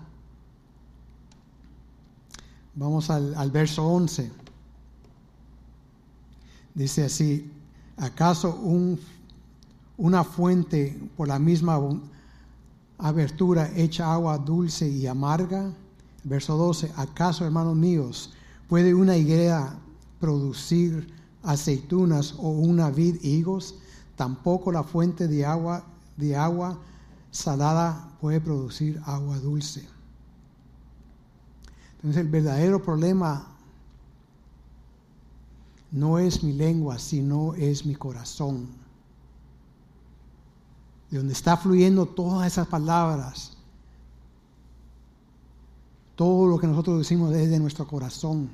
Vamos 2.75 3.09
al, 3.09 3.33
al 3.35 3.49
verso 3.51 3.87
11. 3.87 4.31
Dice 6.75 7.05
así, 7.05 7.51
¿acaso 7.95 8.55
un, 8.55 8.99
una 9.97 10.23
fuente 10.23 10.99
por 11.15 11.27
la 11.27 11.39
misma 11.39 11.79
abertura 12.99 13.71
echa 13.75 14.13
agua 14.13 14.37
dulce 14.37 14.87
y 14.87 15.07
amarga? 15.07 15.73
Verso 16.23 16.57
12, 16.57 16.91
¿acaso, 16.97 17.45
hermanos 17.45 17.75
míos, 17.75 18.33
¿Puede 18.67 18.93
una 18.93 19.15
higuera 19.15 19.79
producir 20.19 21.13
aceitunas 21.43 22.35
o 22.37 22.49
una 22.49 22.89
vid 22.89 23.21
higos? 23.23 23.75
Tampoco 24.15 24.71
la 24.71 24.83
fuente 24.83 25.27
de 25.27 25.45
agua, 25.45 25.85
de 26.17 26.35
agua 26.35 26.77
salada 27.31 28.11
puede 28.19 28.41
producir 28.41 29.01
agua 29.05 29.39
dulce. 29.39 29.87
Entonces 31.97 32.21
el 32.21 32.29
verdadero 32.29 32.81
problema 32.81 33.47
no 35.91 36.19
es 36.19 36.43
mi 36.43 36.53
lengua, 36.53 36.99
sino 36.99 37.53
es 37.55 37.85
mi 37.85 37.95
corazón. 37.95 38.67
De 41.09 41.17
donde 41.17 41.33
está 41.33 41.55
fluyendo 41.57 42.05
todas 42.05 42.45
esas 42.47 42.67
palabras. 42.67 43.56
Todo 46.17 46.47
lo 46.47 46.57
que 46.57 46.65
nosotros 46.65 46.97
decimos 46.97 47.29
desde 47.29 47.59
nuestro 47.59 47.85
corazón. 47.85 48.49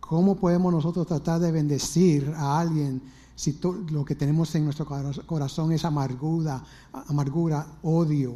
¿Cómo 0.00 0.36
podemos 0.36 0.70
nosotros 0.70 1.06
tratar 1.06 1.40
de 1.40 1.50
bendecir 1.50 2.30
a 2.36 2.60
alguien 2.60 3.00
si 3.34 3.58
lo 3.88 4.04
que 4.04 4.14
tenemos 4.14 4.54
en 4.54 4.64
nuestro 4.64 4.84
corazón 4.84 5.72
es 5.72 5.86
amargura, 5.86 6.62
amargura, 6.92 7.66
odio, 7.82 8.34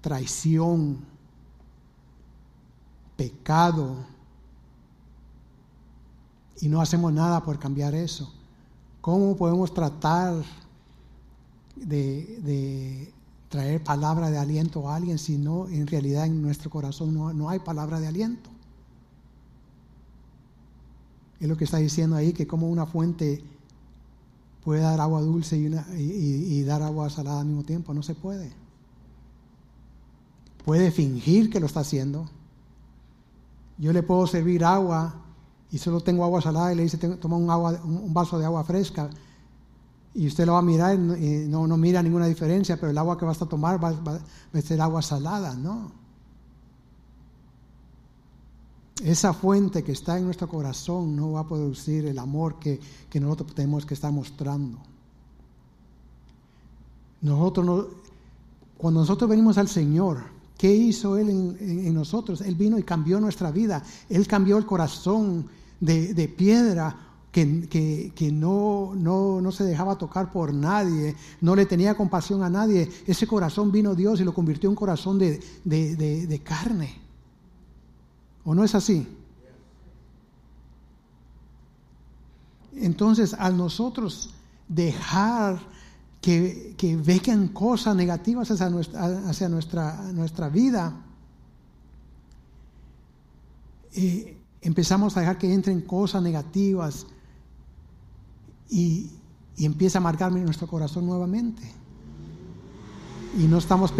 traición, 0.00 1.04
pecado? 3.14 3.96
Y 6.62 6.68
no 6.68 6.80
hacemos 6.80 7.12
nada 7.12 7.44
por 7.44 7.58
cambiar 7.58 7.94
eso. 7.94 8.32
¿Cómo 9.02 9.36
podemos 9.36 9.74
tratar 9.74 10.42
de, 11.76 13.12
traer 13.48 13.82
palabra 13.82 14.30
de 14.30 14.38
aliento 14.38 14.88
a 14.88 14.96
alguien 14.96 15.18
si 15.18 15.38
no, 15.38 15.68
en 15.68 15.86
realidad 15.86 16.26
en 16.26 16.42
nuestro 16.42 16.70
corazón 16.70 17.14
no, 17.14 17.32
no 17.32 17.48
hay 17.48 17.58
palabra 17.58 18.00
de 18.00 18.06
aliento? 18.06 18.50
Es 21.40 21.48
lo 21.48 21.56
que 21.56 21.64
está 21.64 21.78
diciendo 21.78 22.16
ahí, 22.16 22.32
que 22.32 22.46
como 22.46 22.68
una 22.68 22.86
fuente 22.86 23.42
puede 24.64 24.82
dar 24.82 25.00
agua 25.00 25.20
dulce 25.20 25.56
y, 25.56 25.66
y, 25.96 26.62
dar 26.62 26.82
agua 26.82 27.08
salada 27.10 27.40
al 27.40 27.46
mismo 27.46 27.62
tiempo. 27.62 27.94
No 27.94 28.02
se 28.02 28.14
puede. 28.14 28.52
Puede 30.64 30.90
fingir 30.90 31.48
que 31.48 31.60
lo 31.60 31.66
está 31.66 31.80
haciendo. 31.80 32.28
Yo 33.78 33.92
le 33.92 34.02
puedo 34.02 34.26
servir 34.26 34.64
agua 34.64 35.14
y 35.70 35.78
solo 35.78 36.00
tengo 36.00 36.24
agua 36.24 36.42
salada 36.42 36.72
y 36.72 36.76
le 36.76 36.82
dice, 36.82 36.98
toma 36.98 37.36
un, 37.36 37.50
agua, 37.50 37.80
un 37.84 38.12
vaso 38.12 38.38
de 38.38 38.44
agua 38.44 38.64
fresca. 38.64 39.08
Y 40.18 40.26
usted 40.26 40.46
lo 40.46 40.54
va 40.54 40.58
a 40.58 40.62
mirar 40.62 40.96
y 40.96 41.46
no, 41.48 41.68
no 41.68 41.76
mira 41.76 42.02
ninguna 42.02 42.26
diferencia, 42.26 42.76
pero 42.76 42.90
el 42.90 42.98
agua 42.98 43.16
que 43.16 43.24
vas 43.24 43.40
a 43.40 43.46
tomar 43.46 43.82
va, 43.82 43.90
a 44.52 44.60
ser 44.60 44.80
agua 44.80 45.00
salada, 45.00 45.54
¿no? 45.54 45.92
esa 49.04 49.32
fuente 49.32 49.84
que 49.84 49.92
está 49.92 50.18
en 50.18 50.24
nuestro 50.24 50.48
corazón 50.48 51.14
no 51.14 51.30
va 51.30 51.40
a 51.42 51.46
producir 51.46 52.04
el 52.06 52.18
amor 52.18 52.58
que, 52.58 52.80
nosotros 53.14 53.54
tenemos 53.54 53.86
que 53.86 53.94
estar 53.94 54.10
mostrando. 54.10 54.78
Nosotros 57.20 57.86
cuando 58.76 58.98
nosotros 58.98 59.30
venimos 59.30 59.56
al 59.56 59.68
Señor, 59.68 60.24
¿qué 60.56 60.74
hizo 60.74 61.16
Él 61.16 61.30
en, 61.30 61.94
nosotros? 61.94 62.40
Él 62.40 62.56
vino 62.56 62.76
y 62.76 62.82
cambió 62.82 63.20
nuestra 63.20 63.52
vida. 63.52 63.84
Él 64.08 64.26
cambió 64.26 64.58
el 64.58 64.66
corazón 64.66 65.46
de, 65.78 66.34
piedra 66.36 67.07
que, 67.68 68.30
no, 68.32 68.94
no, 68.94 69.52
se 69.52 69.64
dejaba 69.64 69.98
tocar 69.98 70.32
por 70.32 70.52
nadie, 70.52 71.14
no 71.40 71.54
le 71.54 71.66
tenía 71.66 71.96
compasión 71.96 72.42
a 72.42 72.50
nadie. 72.50 72.90
Ese 73.06 73.26
corazón 73.26 73.72
vino 73.72 73.94
Dios 73.94 74.20
y 74.20 74.24
lo 74.24 74.34
convirtió 74.34 74.68
en 74.68 74.72
un 74.72 74.76
corazón 74.76 75.18
de, 75.18 75.40
de 75.64 76.42
carne. 76.44 76.96
¿O 78.44 78.54
no 78.54 78.64
es 78.64 78.74
así? 78.74 79.06
Entonces, 82.80 83.34
al 83.34 83.56
nosotros 83.56 84.34
dejar 84.68 85.58
que, 86.20 86.74
que 86.76 86.96
vengan 86.96 87.48
cosas 87.48 87.94
negativas 87.96 88.50
hacia 88.50 88.70
nuestra, 88.70 89.04
hacia 89.28 89.48
nuestra, 89.48 90.12
nuestra 90.12 90.48
vida, 90.48 90.94
eh, 93.94 94.36
empezamos 94.60 95.16
a 95.16 95.20
dejar 95.20 95.38
que 95.38 95.52
entren 95.52 95.80
cosas 95.80 96.22
negativas 96.22 97.06
y, 98.68 99.10
y 99.56 99.64
empieza 99.64 99.98
a 99.98 100.00
marcarme 100.00 100.40
nuestro 100.40 100.66
corazón 100.66 101.06
nuevamente. 101.06 101.62
Y 103.36 103.46
no 103.46 103.58
estamos 103.58 103.92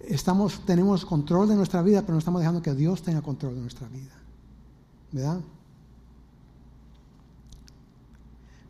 estamos, 0.00 0.60
tenemos 0.66 1.04
control 1.04 1.48
de 1.48 1.56
nuestra 1.56 1.82
vida, 1.82 2.02
pero 2.02 2.14
no 2.14 2.18
estamos 2.18 2.40
dejando 2.40 2.62
que 2.62 2.74
Dios 2.74 3.02
tenga 3.02 3.22
control 3.22 3.54
de 3.54 3.60
nuestra 3.60 3.88
vida. 3.88 4.12
¿Verdad? 5.12 5.40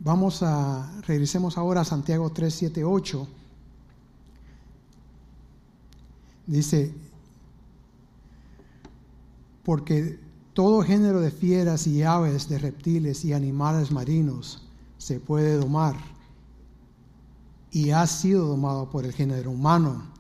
Vamos 0.01 0.43
a, 0.43 1.01
regresemos 1.07 1.57
ahora 1.57 1.81
a 1.81 1.85
Santiago 1.85 2.31
3, 2.31 2.55
7, 2.55 2.85
8. 2.85 3.29
Dice, 6.47 6.93
porque 9.65 10.19
todo 10.53 10.83
género 10.83 11.21
de 11.21 11.31
fieras 11.31 11.87
y 11.87 12.03
aves, 12.03 12.49
de 12.51 12.59
reptiles 12.59 13.25
y 13.25 13.33
animales 13.33 13.91
marinos 13.91 14.64
se 15.05 15.21
puede 15.21 15.57
domar 15.57 15.97
y 17.71 17.91
ha 17.91 18.07
sido 18.07 18.47
domado 18.47 18.89
por 18.89 19.05
el 19.05 19.13
género 19.13 19.51
humano 19.51 20.15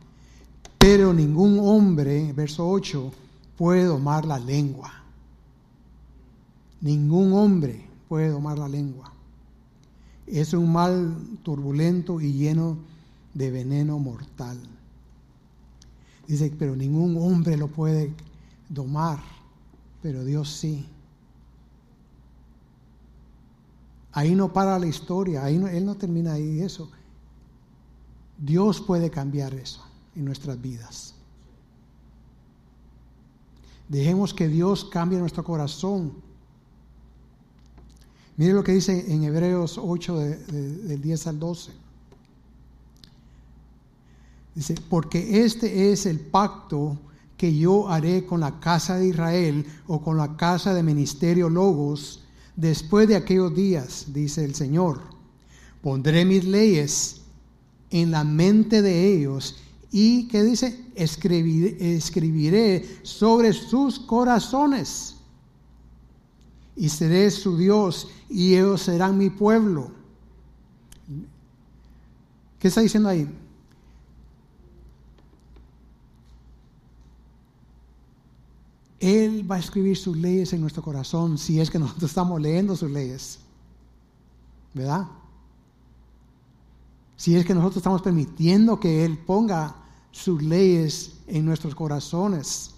pero 0.84 1.14
ningún 1.14 1.60
hombre, 1.60 2.34
verso 2.34 2.68
8, 2.68 3.10
puede 3.56 3.84
domar 3.84 4.26
la 4.26 4.38
lengua. 4.38 4.92
Ningún 6.82 7.32
hombre 7.32 7.86
puede 8.06 8.28
domar 8.28 8.58
la 8.58 8.68
lengua. 8.68 9.10
Es 10.26 10.52
un 10.52 10.70
mal 10.70 11.16
turbulento 11.42 12.20
y 12.20 12.34
lleno 12.34 12.76
de 13.32 13.50
veneno 13.50 13.98
mortal. 13.98 14.60
Dice, 16.28 16.52
pero 16.58 16.76
ningún 16.76 17.16
hombre 17.16 17.56
lo 17.56 17.68
puede 17.68 18.12
domar, 18.68 19.20
pero 20.02 20.22
Dios 20.22 20.50
sí. 20.50 20.86
Ahí 24.14 24.36
no 24.36 24.52
para 24.52 24.78
la 24.78 24.86
historia, 24.86 25.44
ahí 25.44 25.56
Él 25.56 25.84
no 25.84 25.96
termina 25.96 26.34
ahí 26.34 26.60
eso. 26.60 26.88
Dios 28.38 28.80
puede 28.80 29.10
cambiar 29.10 29.52
eso 29.54 29.84
en 30.14 30.24
nuestras 30.24 30.60
vidas. 30.60 31.14
Dejemos 33.88 34.32
que 34.32 34.46
Dios 34.46 34.84
cambie 34.84 35.18
nuestro 35.18 35.42
corazón. 35.42 36.12
Mire 38.36 38.52
lo 38.52 38.62
que 38.62 38.72
dice 38.72 39.12
en 39.12 39.24
Hebreos 39.24 39.78
8, 39.82 40.16
del 40.16 41.00
10 41.02 41.26
al 41.26 41.38
12. 41.40 41.72
Dice, 44.54 44.76
porque 44.88 45.44
este 45.44 45.90
es 45.90 46.06
el 46.06 46.20
pacto 46.20 46.96
que 47.36 47.56
yo 47.56 47.88
haré 47.88 48.24
con 48.24 48.38
la 48.38 48.60
casa 48.60 48.96
de 48.96 49.08
Israel 49.08 49.66
o 49.88 50.00
con 50.00 50.16
la 50.16 50.36
casa 50.36 50.72
de 50.72 50.84
ministerio 50.84 51.50
Logos 51.50 52.23
después 52.56 53.08
de 53.08 53.16
aquellos 53.16 53.54
días, 53.54 54.06
dice 54.12 54.44
el 54.44 54.54
Señor. 54.54 55.00
Pondré 55.82 56.24
mis 56.24 56.44
leyes 56.44 57.20
en 57.90 58.10
la 58.10 58.24
mente 58.24 58.82
de 58.82 59.14
ellos 59.14 59.56
y 59.90 60.26
que 60.28 60.42
dice, 60.42 60.86
escribiré, 60.94 62.88
sobre 63.02 63.52
sus 63.52 63.98
corazones 64.00 65.16
y 66.76 66.88
seré 66.88 67.30
su 67.30 67.56
Dios 67.56 68.08
y 68.28 68.54
ellos 68.54 68.82
serán 68.82 69.16
mi 69.18 69.30
pueblo. 69.30 69.92
¿Qué 72.58 72.68
está 72.68 72.80
diciendo 72.80 73.08
ahí? 73.08 73.28
Él 79.04 79.50
va 79.50 79.56
a 79.56 79.58
escribir 79.58 79.98
sus 79.98 80.16
leyes 80.16 80.54
en 80.54 80.62
nuestro 80.62 80.82
corazón 80.82 81.36
si 81.36 81.60
es 81.60 81.70
que 81.70 81.78
nosotros 81.78 82.10
estamos 82.10 82.40
leyendo 82.40 82.74
sus 82.74 82.90
leyes. 82.90 83.38
¿Verdad? 84.72 85.06
Si 87.14 87.36
es 87.36 87.44
que 87.44 87.54
nosotros 87.54 87.76
estamos 87.76 88.00
permitiendo 88.00 88.80
que 88.80 89.04
Él 89.04 89.18
ponga 89.18 89.76
sus 90.10 90.42
leyes 90.42 91.18
en 91.26 91.44
nuestros 91.44 91.74
corazones. 91.74 92.70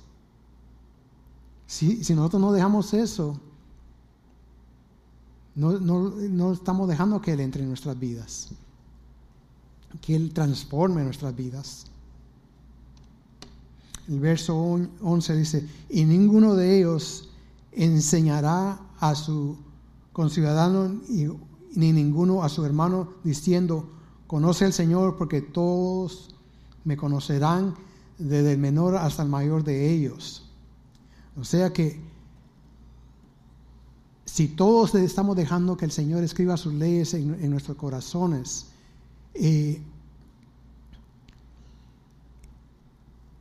Si, 1.66 2.03
nosotros 2.12 2.43
no 2.43 2.53
dejamos 2.53 2.93
eso, 2.93 3.39
no, 5.55 5.79
no, 5.79 6.53
estamos 6.53 6.89
dejando 6.89 7.20
que 7.20 7.35
Él 7.35 7.41
entre 7.41 7.62
en 7.62 7.68
nuestras 7.68 7.97
vidas, 7.99 8.49
que 10.01 10.16
Él 10.16 10.33
transforme 10.33 11.05
nuestras 11.05 11.37
vidas. 11.37 11.87
El 14.09 14.21
verso 14.21 14.57
11 14.57 15.37
dice, 15.37 15.69
y 15.91 16.05
ninguno 16.05 16.55
de 16.55 16.79
ellos 16.79 17.29
enseñará 17.73 18.79
a 19.01 19.15
su 19.15 19.57
conciudadano 20.13 21.01
ni 21.75 21.93
ninguno 21.93 22.43
a 22.43 22.49
su 22.49 22.65
hermano 22.65 23.15
diciendo, 23.25 23.91
conoce 24.27 24.65
al 24.65 24.73
Señor 24.73 25.17
porque 25.17 25.43
todos 25.43 26.35
me 26.85 26.97
conocerán 26.97 27.75
desde 28.19 28.53
el 28.53 28.59
menor 28.59 28.97
hasta 28.97 29.23
el 29.23 29.29
mayor 29.29 29.65
de 29.65 29.91
ellos. 29.91 30.49
O 31.39 31.45
sea 31.45 31.73
que 31.73 32.01
si 34.25 34.49
todos 34.49 34.95
estamos 34.95 35.37
dejando 35.37 35.77
que 35.77 35.85
el 35.85 35.91
Señor 35.91 36.23
escriba 36.23 36.57
sus 36.57 36.75
leyes 36.75 37.15
en, 37.15 37.51
nuestros 37.51 37.77
corazones, 37.77 38.67
eh, 39.35 39.83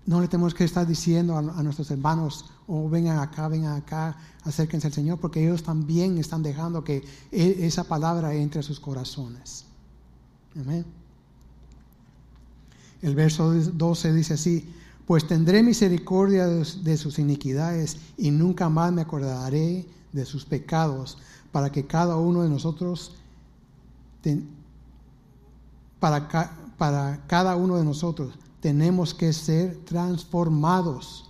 No 0.06 0.22
le 0.22 0.28
tenemos 0.28 0.54
que 0.54 0.64
estar 0.64 0.86
diciendo 0.86 1.36
a, 1.36 1.42
nuestros 1.64 1.90
hermanos, 1.90 2.46
oh, 2.68 2.88
vengan 2.90 3.18
acá, 3.18 3.48
vengan 3.48 3.76
acá, 3.76 4.16
acérquense 4.44 4.88
al 4.88 4.94
Señor, 4.94 5.20
porque 5.20 5.44
ellos 5.44 5.64
también 5.64 6.20
están 6.20 6.44
dejando 6.44 6.84
que 6.84 7.04
e, 7.32 7.66
esa 7.66 7.86
palabra 7.86 8.34
entre 8.36 8.60
a 8.60 8.64
sus 8.64 8.80
corazones. 8.80 9.66
Amén. 10.56 10.86
El 13.02 13.16
verso 13.16 13.52
12 13.52 14.14
dice 14.14 14.36
así, 14.36 14.72
pues 15.08 15.28
tendré 15.28 15.64
misericordia 15.64 16.48
de, 16.48 16.98
sus 16.98 17.20
iniquidades 17.20 17.98
y 18.18 18.32
nunca 18.32 18.70
más 18.70 18.92
me 18.92 19.02
acordaré 19.02 19.86
de 20.12 20.26
sus 20.26 20.46
pecados, 20.46 21.18
para 21.52 21.72
que 21.72 21.86
cada 21.86 22.16
uno 22.18 22.44
de 22.44 22.50
nosotros, 22.50 23.16
para, 26.00 26.30
para 26.78 27.26
cada 27.28 27.56
uno 27.56 27.78
de 27.78 27.86
nosotros, 27.86 28.38
tenemos 28.66 29.14
que 29.14 29.32
ser 29.32 29.78
transformados. 29.86 31.30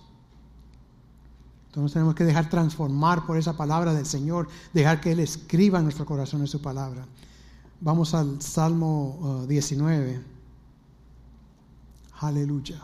Entonces 1.66 1.92
tenemos 1.92 2.14
que 2.14 2.24
dejar 2.24 2.48
transformar 2.48 3.26
por 3.26 3.36
esa 3.36 3.54
palabra 3.54 3.92
del 3.92 4.06
Señor, 4.06 4.48
dejar 4.72 5.02
que 5.02 5.12
Él 5.12 5.20
escriba 5.20 5.76
en 5.76 5.84
nuestro 5.84 6.06
corazón 6.06 6.40
en 6.40 6.46
su 6.46 6.62
palabra. 6.62 7.04
Vamos 7.82 8.14
al 8.14 8.40
Salmo 8.40 9.44
19. 9.46 10.16
Uh, 10.16 10.22
Aleluya. 12.24 12.80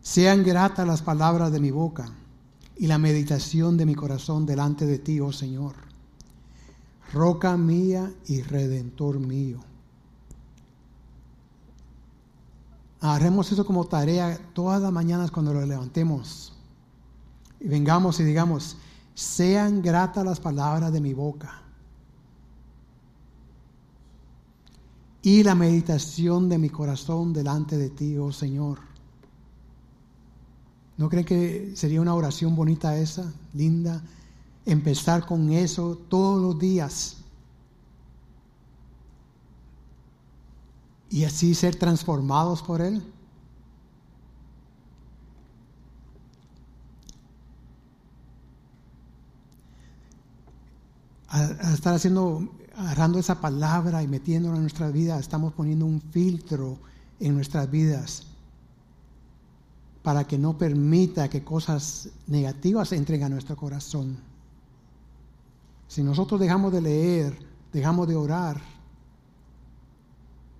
Sean 0.00 0.44
gratas 0.44 0.86
las 0.86 1.02
palabras 1.02 1.50
de 1.50 1.58
mi 1.58 1.72
boca 1.72 2.08
y 2.76 2.86
la 2.86 2.98
meditación 2.98 3.76
de 3.76 3.84
mi 3.84 3.96
corazón 3.96 4.46
delante 4.46 4.86
de 4.86 5.00
ti, 5.00 5.18
oh 5.18 5.32
Señor. 5.32 5.74
Roca 7.12 7.56
mía 7.56 8.12
y 8.28 8.42
redentor 8.42 9.18
mío. 9.18 9.71
Haremos 13.04 13.50
eso 13.50 13.66
como 13.66 13.84
tarea 13.84 14.38
todas 14.54 14.80
las 14.80 14.92
mañanas 14.92 15.32
cuando 15.32 15.52
lo 15.52 15.66
levantemos. 15.66 16.52
Y 17.58 17.66
vengamos 17.66 18.20
y 18.20 18.24
digamos, 18.24 18.76
sean 19.12 19.82
gratas 19.82 20.24
las 20.24 20.38
palabras 20.38 20.92
de 20.92 21.00
mi 21.00 21.12
boca. 21.12 21.62
Y 25.20 25.42
la 25.42 25.56
meditación 25.56 26.48
de 26.48 26.58
mi 26.58 26.70
corazón 26.70 27.32
delante 27.32 27.76
de 27.76 27.90
ti, 27.90 28.16
oh 28.18 28.30
Señor. 28.30 28.78
¿No 30.96 31.08
creen 31.08 31.26
que 31.26 31.72
sería 31.74 32.00
una 32.00 32.14
oración 32.14 32.54
bonita 32.54 32.96
esa, 32.96 33.32
linda? 33.52 34.00
Empezar 34.64 35.26
con 35.26 35.50
eso 35.50 35.98
todos 36.08 36.40
los 36.40 36.56
días. 36.56 37.16
Y 41.12 41.24
así 41.24 41.54
ser 41.54 41.76
transformados 41.76 42.62
por 42.62 42.80
Él? 42.80 43.02
Al, 51.28 51.50
estar 51.74 51.94
haciendo, 51.94 52.48
agarrando 52.74 53.18
esa 53.18 53.40
palabra 53.42 54.02
y 54.02 54.08
metiéndola 54.08 54.56
en 54.56 54.62
nuestra 54.62 54.90
vida, 54.90 55.18
estamos 55.18 55.52
poniendo 55.52 55.84
un 55.84 56.00
filtro 56.00 56.78
en 57.20 57.34
nuestras 57.34 57.70
vidas 57.70 58.22
para 60.02 60.24
que 60.24 60.38
no 60.38 60.56
permita 60.56 61.28
que 61.28 61.44
cosas 61.44 62.08
negativas 62.26 62.90
entren 62.92 63.22
a 63.22 63.28
nuestro 63.28 63.54
corazón. 63.54 64.16
Si 65.88 66.02
nosotros 66.02 66.40
dejamos 66.40 66.72
de 66.72 66.80
leer, 66.80 67.38
dejamos 67.70 68.08
de 68.08 68.16
orar, 68.16 68.71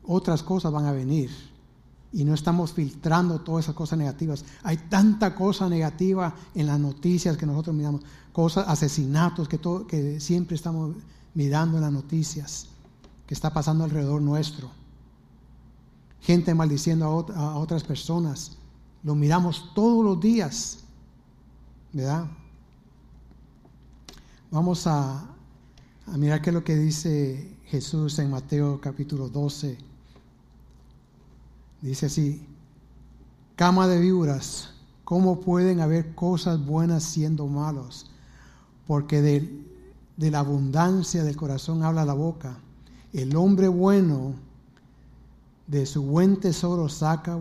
otras 0.06 0.42
cosas 0.42 0.72
van 0.72 0.86
a 0.86 0.92
venir 0.92 1.30
y 2.12 2.24
no 2.24 2.34
estamos 2.34 2.72
filtrando 2.72 3.40
todas 3.40 3.64
esas 3.64 3.74
cosas 3.74 3.98
negativas. 3.98 4.44
Hay 4.62 4.76
tanta 4.76 5.34
cosa 5.34 5.68
negativa 5.68 6.34
en 6.54 6.66
las 6.66 6.78
noticias 6.78 7.36
que 7.36 7.46
nosotros 7.46 7.74
miramos, 7.74 8.02
cosas, 8.32 8.68
asesinatos 8.68 9.48
que, 9.48 9.58
todo, 9.58 9.86
que 9.86 10.20
siempre 10.20 10.54
estamos 10.54 10.94
mirando 11.34 11.78
en 11.78 11.84
las 11.84 11.92
noticias, 11.92 12.66
que 13.26 13.32
está 13.32 13.52
pasando 13.52 13.84
alrededor 13.84 14.20
nuestro. 14.20 14.70
Gente 16.20 16.54
maldiciendo 16.54 17.26
a, 17.34 17.56
otras 17.56 17.82
personas. 17.82 18.58
Lo 19.02 19.14
miramos 19.14 19.72
todos 19.74 20.04
los 20.04 20.20
días, 20.20 20.80
¿verdad? 21.92 22.26
Vamos 24.50 24.86
a, 24.86 25.24
a 26.06 26.18
mirar 26.18 26.42
qué 26.42 26.50
es 26.50 26.54
lo 26.54 26.62
que 26.62 26.76
dice 26.76 27.56
Jesús 27.64 28.18
en 28.18 28.30
Mateo 28.30 28.80
capítulo 28.82 29.30
12 29.30 29.91
Dice 31.82 32.06
así, 32.06 32.46
cama 33.56 33.88
de 33.88 34.00
víboras, 34.00 34.70
¿cómo 35.04 35.40
pueden 35.40 35.80
haber 35.80 36.14
cosas 36.14 36.64
buenas 36.64 37.02
siendo 37.02 37.48
malos? 37.48 38.08
Porque 38.86 39.20
de, 39.20 39.66
de 40.16 40.30
la 40.30 40.38
abundancia 40.38 41.24
del 41.24 41.36
corazón 41.36 41.82
habla 41.82 42.04
la 42.04 42.14
boca. 42.14 42.56
El 43.12 43.34
hombre 43.34 43.66
bueno 43.66 44.36
de 45.66 45.84
su 45.84 46.02
buen 46.02 46.38
tesoro 46.38 46.88
saca, 46.88 47.36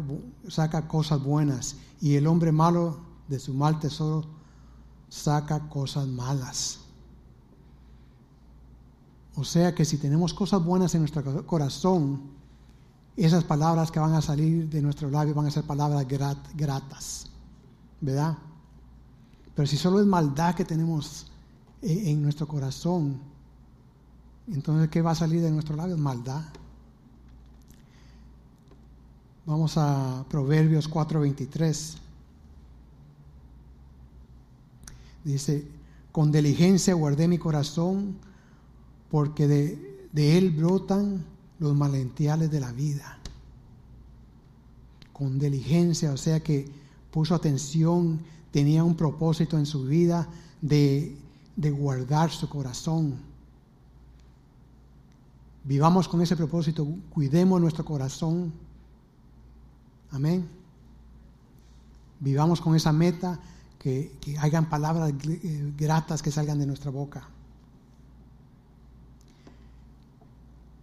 saca 0.48 0.88
cosas 0.88 1.24
buenas 1.24 1.76
y 2.02 2.16
el 2.16 2.26
hombre 2.26 2.52
malo 2.52 2.98
de 3.28 3.40
su 3.40 3.54
mal 3.54 3.80
tesoro 3.80 4.26
saca 5.08 5.70
cosas 5.70 6.08
malas. 6.08 6.80
O 9.36 9.44
sea 9.44 9.76
que 9.76 9.86
si 9.86 9.98
tenemos 9.98 10.34
cosas 10.34 10.66
buenas 10.66 10.96
en 10.96 11.02
nuestro 11.02 11.46
corazón, 11.46 12.41
esas 13.18 13.44
palabras 13.44 13.92
que 13.92 14.00
van 14.00 14.14
a 14.14 14.22
salir 14.22 14.70
de 14.70 14.82
nuestro 14.82 15.10
labio 15.10 15.34
van 15.34 15.46
a 15.46 15.52
ser 15.52 15.64
palabras 15.64 16.08
gratas, 16.56 17.28
¿verdad? 18.00 18.38
Pero 19.54 19.68
si 19.68 19.78
solo 19.78 20.00
es 20.00 20.06
maldad 20.06 20.56
que 20.56 20.66
tenemos 20.66 21.32
en 21.82 22.22
nuestro 22.22 22.48
corazón, 22.48 23.20
entonces 24.48 24.90
¿qué 24.90 25.02
va 25.02 25.12
a 25.12 25.16
salir 25.16 25.42
de 25.42 25.52
nuestro 25.52 25.76
labio? 25.76 25.98
Maldad. 25.98 26.44
Vamos 29.46 29.78
a 29.78 30.26
Proverbios 30.30 30.90
4:23. 30.90 31.98
Dice, 35.24 35.68
con 36.12 36.32
diligencia 36.32 36.94
guardé 36.94 37.28
mi 37.28 37.38
corazón 37.38 38.18
porque 39.10 39.48
de 39.48 40.38
él 40.38 40.52
brotan 40.52 41.31
los 41.62 41.76
manantiales 41.76 42.50
de 42.50 42.60
la 42.60 42.72
vida. 42.72 43.20
Con 45.14 45.38
diligencia, 45.38 46.12
o 46.12 46.18
sea 46.18 46.40
que 46.42 46.68
puso 47.12 47.36
atención, 47.36 48.20
tenía 48.52 48.84
un 48.84 48.96
propósito 48.96 49.60
en 49.60 49.68
su 49.68 49.86
vida 49.86 50.28
de, 50.60 51.16
de 51.56 51.70
guardar 51.70 52.32
su 52.32 52.50
corazón. 52.50 53.20
Vivamos 55.64 56.08
con 56.08 56.24
ese 56.24 56.36
propósito, 56.36 56.88
cuidemos 57.12 57.62
nuestro 57.62 57.86
corazón. 57.86 58.52
Amén. 60.10 60.48
Vivamos 62.20 62.60
con 62.60 62.76
esa 62.76 62.92
meta, 62.92 63.40
que, 63.78 64.12
que 64.20 64.36
hayan 64.40 64.68
palabras 64.68 65.14
eh, 65.28 65.74
gratas 65.78 66.24
que 66.24 66.32
salgan 66.32 66.58
de 66.58 66.66
nuestra 66.66 66.90
boca. 66.90 67.28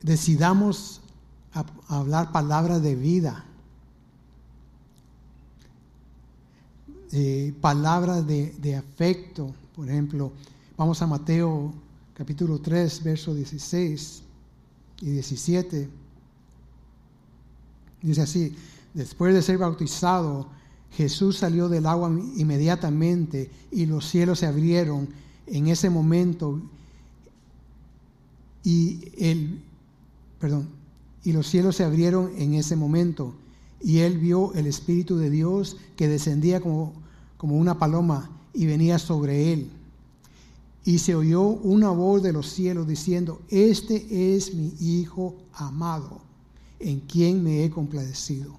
Decidamos 0.03 1.01
hablar 1.88 2.30
palabras 2.32 2.82
de 2.82 2.94
vida, 2.94 3.44
eh, 7.12 7.55
palabras 7.61 8.26
de, 8.26 8.76
afecto. 8.76 9.55
Por 9.74 9.88
ejemplo, 9.88 10.32
vamos 10.76 11.01
a 11.03 11.07
Mateo 11.07 11.72
capítulo 12.14 12.59
3, 12.59 13.03
versos 13.03 13.36
16 13.36 14.22
y 15.01 15.11
17. 15.11 15.88
Dice 18.03 18.22
así, 18.22 18.55
después 18.94 19.34
de 19.34 19.42
ser 19.42 19.59
bautizado, 19.59 20.49
Jesús 20.92 21.38
salió 21.38 21.68
del 21.68 21.86
agua 21.86 22.11
inmediatamente 22.36 23.51
y 23.70 23.86
los 23.86 24.07
cielos 24.07 24.40
se 24.40 24.46
abrieron 24.46 25.09
en 25.46 25.68
ese 25.68 25.90
momento 25.90 26.61
y 28.64 29.12
el 29.18 29.62
perdón, 30.39 30.68
y 31.24 31.32
los 31.32 31.47
cielos 31.49 31.76
se 31.76 31.84
abrieron 31.84 32.32
en 32.36 32.55
ese 32.55 32.76
momento 32.76 33.34
y 33.80 33.99
él 33.99 34.18
vio 34.18 34.53
el 34.55 34.66
Espíritu 34.66 35.16
de 35.16 35.30
Dios 35.30 35.76
que 35.97 36.09
descendía 36.09 36.61
como, 36.61 36.93
como 37.36 37.57
una 37.57 37.78
paloma 37.78 38.30
y 38.53 38.66
venía 38.66 38.99
sobre 38.99 39.53
él. 39.53 39.70
Y 40.84 40.99
se 40.99 41.14
oyó 41.14 41.43
una 41.43 41.91
voz 41.91 42.22
de 42.22 42.32
los 42.32 42.49
cielos 42.49 42.86
diciendo, 42.86 43.41
este 43.49 44.34
es 44.34 44.55
mi 44.55 44.72
Hijo 44.80 45.36
amado, 45.53 46.20
en 46.80 47.01
quien 47.01 47.43
me 47.43 47.64
he 47.64 47.70
complacido. 47.70 48.57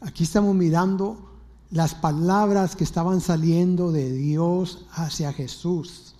Aquí 0.00 0.24
estamos 0.24 0.54
mirando 0.54 1.16
las 1.70 1.94
palabras 1.94 2.76
que 2.76 2.84
estaban 2.84 3.20
saliendo 3.20 3.90
de 3.90 4.12
Dios 4.12 4.86
hacia 4.92 5.32
Jesús. 5.32 6.14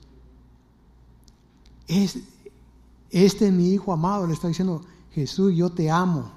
Es, 1.87 2.19
este 3.15 3.47
es 3.47 3.53
mi 3.53 3.69
hijo 3.71 3.93
amado, 3.93 4.27
le 4.27 4.35
está 4.35 4.49
diciendo, 4.49 4.83
Jesús, 5.13 5.55
yo 5.55 5.71
te 5.71 5.89
amo. 5.89 6.33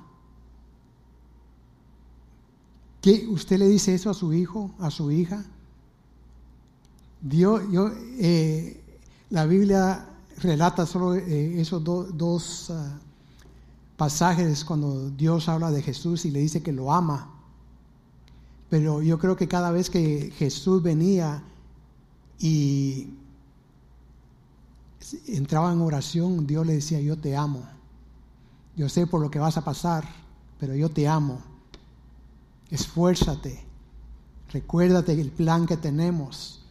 ¿Qué, 3.02 3.28
¿Usted 3.28 3.58
le 3.58 3.68
dice 3.68 3.96
eso 3.96 4.12
a 4.12 4.14
su 4.14 4.32
hijo, 4.32 4.70
a 4.78 4.92
su 4.92 5.12
hija? 5.12 5.44
Dios, 7.20 7.64
yo, 7.72 7.90
eh, 8.20 8.80
la 9.32 9.48
Biblia 9.48 10.08
relata 10.44 10.86
solo 10.86 11.16
eh, 11.16 11.60
esos 11.60 11.84
dos 11.84 12.70
ah, 12.70 13.00
pasajes 13.98 14.64
cuando 14.64 15.10
Dios 15.10 15.50
habla 15.50 15.72
de 15.72 15.82
Jesús 15.82 16.26
y 16.26 16.32
le 16.32 16.42
dice 16.42 16.62
que 16.62 16.72
lo 16.72 16.94
ama. 16.94 17.34
Pero 18.70 19.02
yo 19.02 19.18
creo 19.18 19.36
que 19.36 19.48
cada 19.48 19.72
vez 19.72 19.90
que 19.90 20.32
Jesús 20.38 20.84
venía 20.84 21.42
y 22.38 23.08
entraba 25.28 25.72
en 25.72 25.82
oración, 25.82 26.48
Dios 26.48 26.66
le 26.66 26.74
decía, 26.74 27.00
yo 27.00 27.18
te 27.18 27.36
amo. 27.36 27.64
Yo 28.76 28.90
sé 28.90 29.08
por 29.08 29.22
lo 29.22 29.32
que 29.32 29.40
vas 29.40 29.58
a 29.58 29.64
pasar, 29.64 30.08
pero 30.60 30.76
yo 30.76 30.90
te 30.90 31.08
amo. 31.08 31.42
Esfuérzate. 32.70 33.66
Recuérdate 34.52 35.20
el 35.20 35.32
plan 35.32 35.66
que 35.66 35.78
tenemos. 35.78 36.62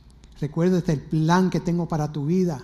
Recuérdate 0.41 0.93
el 0.93 1.01
plan 1.01 1.51
que 1.51 1.61
tengo 1.61 1.89
para 1.89 2.13
tu 2.13 2.27
vida. 2.27 2.63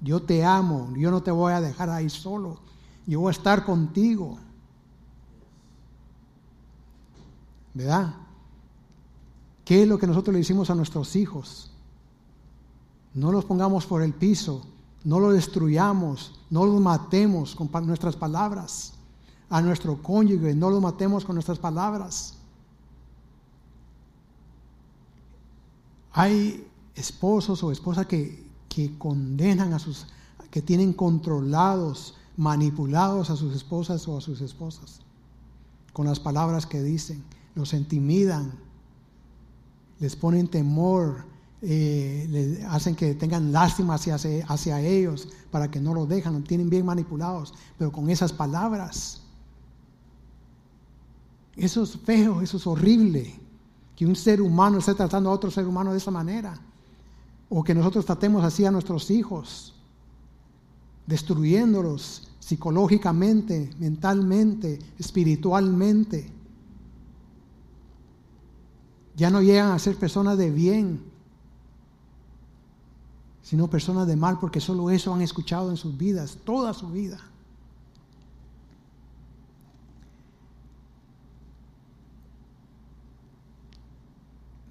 Yo 0.00 0.22
te 0.22 0.44
amo. 0.44 0.92
Yo 0.96 1.10
no 1.10 1.22
te 1.22 1.30
voy 1.30 1.52
a 1.52 1.60
dejar 1.60 1.90
ahí 1.90 2.10
solo. 2.10 2.60
Yo 3.06 3.20
voy 3.20 3.28
a 3.28 3.32
estar 3.36 3.64
contigo. 3.64 4.38
¿Verdad? 7.74 8.14
¿Qué 9.64 9.82
es 9.82 9.88
lo 9.88 9.98
que 9.98 10.06
nosotros 10.06 10.32
le 10.32 10.40
decimos 10.40 10.70
a 10.70 10.74
nuestros 10.74 11.16
hijos? 11.16 11.70
No 13.14 13.32
los 13.32 13.44
pongamos 13.44 13.86
por 13.86 14.02
el 14.02 14.12
piso, 14.12 14.66
no 15.04 15.20
los 15.20 15.34
destruyamos, 15.34 16.40
no 16.50 16.66
los 16.66 16.80
matemos 16.80 17.54
con 17.54 17.70
nuestras 17.86 18.16
palabras. 18.16 18.94
A 19.50 19.60
nuestro 19.60 20.02
cónyuge, 20.02 20.54
no 20.54 20.70
los 20.70 20.80
matemos 20.80 21.24
con 21.24 21.36
nuestras 21.36 21.58
palabras. 21.58 22.34
Hay 26.12 26.66
esposos 26.94 27.62
o 27.62 27.70
esposas 27.70 28.06
que, 28.06 28.44
que 28.68 28.96
condenan 28.98 29.72
a 29.74 29.78
sus, 29.78 30.06
que 30.50 30.62
tienen 30.62 30.92
controlados, 30.92 32.16
manipulados 32.36 33.30
a 33.30 33.36
sus 33.36 33.54
esposas 33.54 34.08
o 34.08 34.16
a 34.16 34.20
sus 34.20 34.40
esposas 34.40 35.04
con 35.94 36.06
las 36.06 36.20
palabras 36.20 36.66
que 36.66 36.82
dicen, 36.82 37.24
los 37.54 37.72
intimidan, 37.72 38.52
les 40.00 40.16
ponen 40.16 40.48
temor, 40.48 41.24
eh, 41.66 42.26
les 42.30 42.64
hacen 42.64 42.94
que 42.94 43.14
tengan 43.14 43.52
lástima 43.52 43.94
hacia, 43.94 44.16
hacia 44.16 44.80
ellos 44.80 45.28
para 45.50 45.70
que 45.70 45.80
no 45.80 45.94
lo 45.94 46.06
dejan, 46.06 46.34
los 46.34 46.44
tienen 46.44 46.68
bien 46.68 46.84
manipulados, 46.84 47.54
pero 47.78 47.90
con 47.90 48.10
esas 48.10 48.32
palabras. 48.32 49.22
Eso 51.56 51.84
es 51.84 51.96
feo, 51.96 52.42
eso 52.42 52.56
es 52.56 52.66
horrible, 52.66 53.34
que 53.96 54.06
un 54.06 54.16
ser 54.16 54.42
humano 54.42 54.78
esté 54.78 54.94
tratando 54.94 55.30
a 55.30 55.32
otro 55.32 55.50
ser 55.50 55.66
humano 55.66 55.92
de 55.92 55.98
esa 55.98 56.10
manera, 56.10 56.60
o 57.48 57.62
que 57.62 57.74
nosotros 57.74 58.04
tratemos 58.04 58.44
así 58.44 58.64
a 58.66 58.70
nuestros 58.70 59.10
hijos, 59.10 59.74
destruyéndolos 61.06 62.28
psicológicamente, 62.40 63.70
mentalmente, 63.78 64.78
espiritualmente 64.98 66.34
ya 69.16 69.30
no 69.30 69.40
llegan 69.42 69.70
a 69.70 69.78
ser 69.78 69.96
personas 69.96 70.38
de 70.38 70.50
bien, 70.50 71.00
sino 73.44 73.68
personas 73.68 74.06
de 74.06 74.16
mal, 74.16 74.38
porque 74.40 74.58
solo 74.58 74.90
eso 74.90 75.12
han 75.12 75.20
escuchado 75.20 75.70
en 75.70 75.76
sus 75.76 75.96
vidas, 75.96 76.38
toda 76.44 76.72
su 76.72 76.88
vida. 76.88 77.20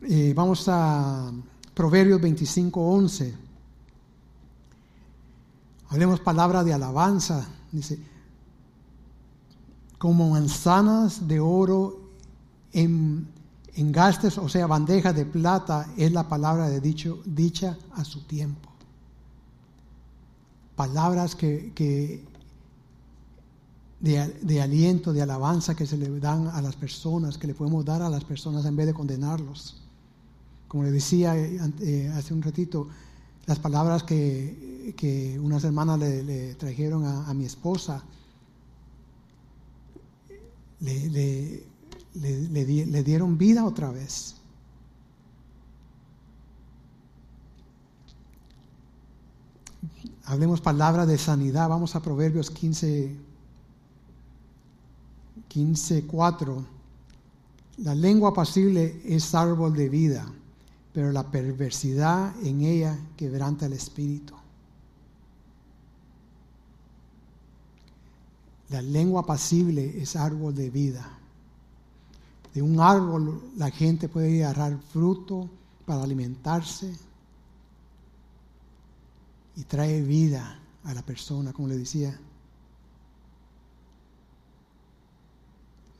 Eh, 0.01 0.33
vamos 0.35 0.67
a 0.67 1.31
Proverbios 1.75 2.19
25, 2.19 2.81
11. 2.81 3.37
Hablemos 5.89 6.19
palabra 6.19 6.63
de 6.63 6.73
alabanza. 6.73 7.47
Dice, 7.71 7.99
como 9.99 10.31
manzanas 10.31 11.27
de 11.27 11.39
oro 11.39 12.09
en 12.71 13.27
Engastes, 13.75 14.37
o 14.37 14.47
sea, 14.47 14.67
bandeja 14.67 15.13
de 15.13 15.25
plata, 15.25 15.87
es 15.97 16.11
la 16.11 16.27
palabra 16.27 16.69
de 16.69 16.79
dicho, 16.79 17.21
dicha 17.25 17.77
a 17.93 18.05
su 18.05 18.21
tiempo. 18.21 18.69
Palabras 20.75 21.35
que, 21.35 22.23
de, 23.99 24.61
aliento, 24.61 25.11
de 25.11 25.23
alabanza 25.23 25.75
que 25.75 25.87
se 25.87 25.97
le 25.97 26.19
dan 26.19 26.47
a 26.47 26.61
las 26.61 26.75
personas, 26.75 27.37
que 27.37 27.47
le 27.47 27.55
podemos 27.55 27.83
dar 27.83 28.03
a 28.03 28.09
las 28.09 28.23
personas 28.23 28.65
en 28.65 28.75
vez 28.75 28.85
de 28.85 28.93
condenarlos. 28.93 29.81
Como 30.67 30.83
le 30.83 30.91
decía 30.91 31.35
eh, 31.35 31.59
eh, 31.81 32.11
hace 32.15 32.33
un 32.33 32.43
ratito, 32.43 32.87
las 33.47 33.57
palabras 33.57 34.03
que, 34.03 35.39
unas 35.41 35.63
hermanas 35.63 35.99
le, 35.99 36.53
trajeron 36.55 37.05
a, 37.05 37.33
mi 37.33 37.45
esposa, 37.45 38.03
le, 40.79 41.63
dieron 42.13 43.37
vida 43.37 43.65
otra 43.65 43.91
vez. 43.91 44.35
Hablemos 50.25 50.61
palabra 50.61 51.05
de 51.05 51.17
sanidad. 51.17 51.67
Vamos 51.69 51.95
a 51.95 52.01
Proverbios 52.01 52.49
15, 52.49 53.15
15, 55.47 56.03
4. 56.05 56.65
La 57.77 57.95
lengua 57.95 58.29
apacible 58.29 59.01
es 59.05 59.33
árbol 59.33 59.73
de 59.73 59.89
vida, 59.89 60.25
pero 60.93 61.11
la 61.11 61.29
perversidad 61.29 62.33
en 62.43 62.61
ella 62.61 62.97
quebranta 63.17 63.65
el 63.65 63.73
espíritu. 63.73 64.35
La 68.69 68.81
lengua 68.81 69.21
apacible 69.21 70.01
es 70.01 70.15
árbol 70.15 70.55
de 70.55 70.69
vida 70.69 71.19
de 72.53 72.61
un 72.61 72.79
árbol 72.79 73.51
la 73.57 73.71
gente 73.71 74.07
puede 74.07 74.43
agarrar 74.43 74.77
fruto 74.79 75.49
para 75.85 76.03
alimentarse 76.03 76.93
y 79.55 79.63
trae 79.63 80.01
vida 80.01 80.59
a 80.83 80.93
la 80.93 81.01
persona, 81.01 81.51
como 81.51 81.67
le 81.67 81.77
decía. 81.77 82.19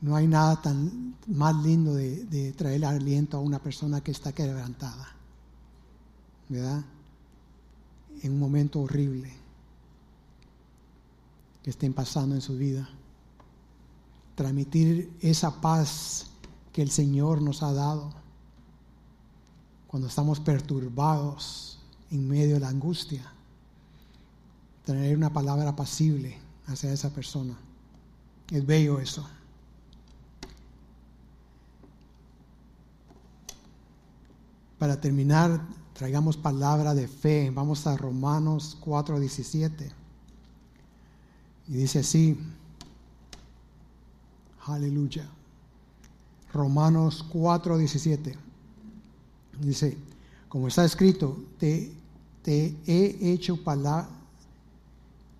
No 0.00 0.14
hay 0.14 0.28
nada 0.28 0.60
tan 0.60 1.16
más 1.28 1.56
lindo 1.56 1.94
de, 1.94 2.24
de 2.26 2.52
traer 2.52 2.84
aliento 2.84 3.38
a 3.38 3.40
una 3.40 3.58
persona 3.58 4.02
que 4.02 4.10
está 4.10 4.32
quebrantada, 4.32 5.08
¿verdad? 6.48 6.84
En 8.22 8.32
un 8.32 8.38
momento 8.38 8.80
horrible 8.80 9.32
que 11.62 11.70
estén 11.70 11.94
pasando 11.94 12.34
en 12.34 12.42
su 12.42 12.56
vida. 12.56 12.88
Transmitir 14.34 15.16
esa 15.20 15.60
paz 15.60 16.33
que 16.74 16.82
el 16.82 16.90
Señor 16.90 17.40
nos 17.40 17.62
ha 17.62 17.72
dado 17.72 18.10
cuando 19.86 20.08
estamos 20.08 20.40
perturbados 20.40 21.78
en 22.10 22.28
medio 22.28 22.54
de 22.54 22.60
la 22.60 22.68
angustia. 22.68 23.22
Tener 24.84 25.16
una 25.16 25.32
palabra 25.32 25.68
apacible 25.68 26.36
hacia 26.66 26.92
esa 26.92 27.10
persona. 27.10 27.56
Es 28.50 28.66
bello 28.66 28.98
eso. 28.98 29.24
Para 34.76 35.00
terminar, 35.00 35.64
traigamos 35.92 36.36
palabra 36.36 36.92
de 36.92 37.06
fe. 37.06 37.52
Vamos 37.54 37.86
a 37.86 37.96
Romanos 37.96 38.76
4:17. 38.80 39.92
Y 41.68 41.72
dice 41.74 42.00
así, 42.00 42.36
aleluya. 44.66 45.30
Romanos 46.54 47.24
4, 47.30 47.76
17. 47.78 48.34
Dice, 49.60 49.98
como 50.48 50.68
está 50.68 50.84
escrito, 50.84 51.36
te, 51.58 51.92
te 52.42 52.76
he 52.86 53.32
hecho 53.32 53.58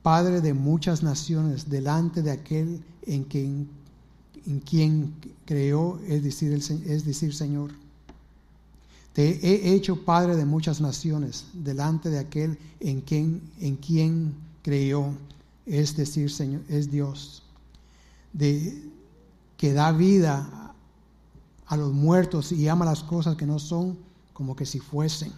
padre 0.02 0.40
de 0.40 0.52
muchas 0.54 1.02
naciones 1.02 1.70
delante 1.70 2.20
de 2.20 2.32
aquel 2.32 2.82
en 3.06 3.22
quien, 3.24 3.68
en 4.44 4.58
quien 4.58 5.14
creó, 5.46 6.00
es 6.06 6.22
decir, 6.24 6.52
es 6.52 7.04
decir, 7.04 7.32
Señor. 7.32 7.70
Te 9.12 9.38
he 9.46 9.72
hecho 9.72 10.04
padre 10.04 10.34
de 10.34 10.44
muchas 10.44 10.80
naciones 10.80 11.46
delante 11.52 12.10
de 12.10 12.18
aquel 12.18 12.58
en 12.80 13.00
quien, 13.00 13.40
en 13.60 13.76
quien 13.76 14.34
creyó, 14.62 15.12
es 15.64 15.96
decir, 15.96 16.28
Señor, 16.32 16.62
es 16.68 16.90
Dios, 16.90 17.44
de, 18.32 18.82
que 19.56 19.72
da 19.72 19.92
vida 19.92 20.63
a 21.66 21.76
los 21.76 21.92
muertos 21.92 22.52
y 22.52 22.68
ama 22.68 22.84
las 22.84 23.02
cosas 23.02 23.36
que 23.36 23.46
no 23.46 23.58
son 23.58 23.98
como 24.32 24.54
que 24.54 24.66
si 24.66 24.80
fuesen. 24.80 25.32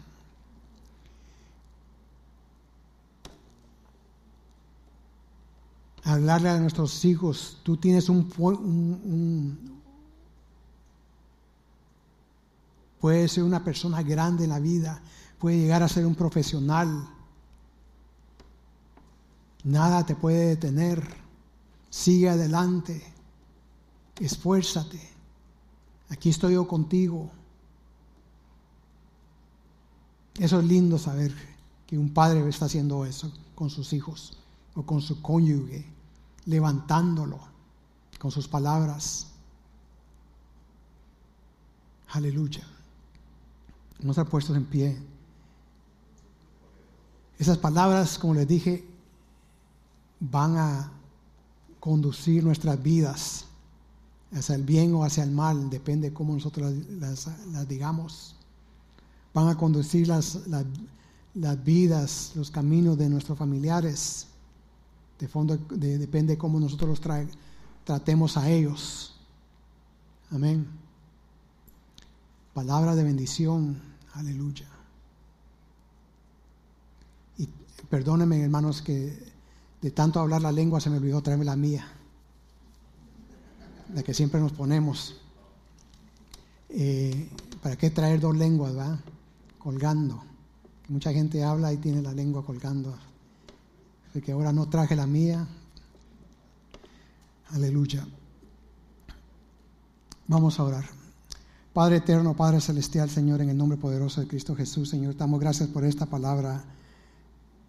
Hablarle 6.05 6.49
a 6.51 6.59
nuestros 6.59 7.05
hijos, 7.05 7.59
tú 7.63 7.77
tienes 7.77 8.09
un, 8.09 8.29
puede 13.01 13.29
ser 13.29 13.43
una 13.43 13.65
persona 13.65 14.03
grande 14.03 14.45
en 14.45 14.51
la 14.51 14.61
vida, 14.61 15.03
puede 15.39 15.59
llegar 15.59 15.83
a 15.83 15.89
ser 15.89 16.07
un 16.07 16.15
profesional. 16.15 17.09
Nada 19.65 20.07
te 20.07 20.15
puede 20.15 20.47
detener. 20.47 21.03
Sigue 21.91 22.29
adelante. 22.29 23.03
Esfuérzate. 24.21 25.16
Aquí 26.09 26.31
estoy 26.31 26.55
yo 26.55 26.67
contigo. 26.69 27.31
Eso 30.39 30.61
es 30.61 30.67
lindo 30.67 30.99
saber 30.99 31.35
que 31.87 31.99
un 31.99 32.13
padre 32.13 32.47
está 32.49 32.67
haciendo 32.67 33.05
eso 33.05 33.33
con 33.55 33.71
sus 33.71 33.93
hijos 33.93 34.39
o 34.75 34.83
con 34.83 35.01
su 35.01 35.23
cónyuge, 35.23 35.87
levantándolo 36.45 37.41
con 38.19 38.31
sus 38.31 38.47
palabras. 38.47 39.29
Aleluya. 42.09 42.65
Vamos 43.99 44.19
a 44.19 44.21
estar 44.21 44.31
puestos 44.31 44.57
en 44.57 44.67
pie. 44.67 45.01
Esas 47.39 47.59
palabras, 47.59 48.19
como 48.19 48.35
les 48.35 48.47
dije, 48.47 48.87
van 50.21 50.57
a 50.57 50.93
conducir 51.81 52.45
nuestras 52.45 52.83
vidas 52.83 53.46
hacia 54.33 54.55
el 54.55 54.63
bien 54.65 54.95
o 54.95 55.05
hacia 55.05 55.23
el 55.23 55.31
mal, 55.31 55.71
depende 55.71 56.11
de 56.11 56.15
cómo 56.15 56.35
nosotros 56.35 56.73
las, 56.99 57.29
digamos. 57.69 58.35
Van 59.33 59.49
a 59.49 59.57
conducir 59.57 60.09
las, 60.09 60.47
las, 60.47 61.65
vidas, 61.65 62.33
los 62.35 62.51
caminos 62.51 62.97
de 62.97 63.09
nuestros 63.09 63.39
familiares. 63.39 64.27
De 65.19 65.29
fondo 65.29 65.57
depende 65.71 66.35
de 66.35 66.39
cómo 66.39 66.59
nosotros 66.59 66.89
los 66.91 67.01
tratemos 67.85 68.37
a 68.37 68.51
ellos. 68.51 69.15
Amén. 70.31 70.67
Palabra 72.55 72.95
de 72.95 73.05
bendición. 73.05 73.81
Aleluya. 74.15 74.67
Y 77.37 77.49
perdónenme, 77.91 78.43
hermanos, 78.43 78.81
que 78.81 79.37
de 79.83 79.91
tanto 79.91 80.21
hablar 80.21 80.41
la 80.41 80.53
lengua 80.53 80.81
se 80.81 80.91
me 80.91 80.97
olvidó 80.97 81.23
traerme 81.23 81.45
la 81.45 81.55
mía, 81.55 81.87
la 83.95 84.03
que 84.03 84.15
siempre 84.15 84.41
nos 84.41 84.53
ponemos. 84.53 85.17
Eh, 86.69 87.29
¿Para 87.63 87.77
qué 87.77 87.91
traer 87.91 88.21
dos 88.21 88.37
lenguas, 88.37 88.77
va? 88.77 88.99
Colgando. 89.59 90.23
Mucha 90.89 91.13
gente 91.13 91.43
habla 91.43 91.73
y 91.73 91.79
tiene 91.79 92.03
la 92.03 92.13
lengua 92.13 92.45
colgando. 92.45 92.97
Así 94.11 94.21
que 94.21 94.33
ahora 94.33 94.53
no 94.53 94.69
traje 94.69 94.95
la 94.95 95.07
mía. 95.07 95.47
Aleluya. 97.51 98.07
Vamos 100.29 100.59
a 100.59 100.65
orar. 100.65 100.85
Padre 101.73 101.97
eterno, 101.97 102.35
Padre 102.35 102.61
celestial, 102.61 103.11
Señor, 103.11 103.41
en 103.43 103.51
el 103.51 103.57
nombre 103.57 103.77
poderoso 103.77 104.21
de 104.21 104.27
Cristo 104.27 104.57
Jesús, 104.57 104.89
Señor, 104.89 105.17
damos 105.17 105.39
gracias 105.39 105.69
por 105.69 105.85
esta 105.85 106.07
palabra 106.07 106.65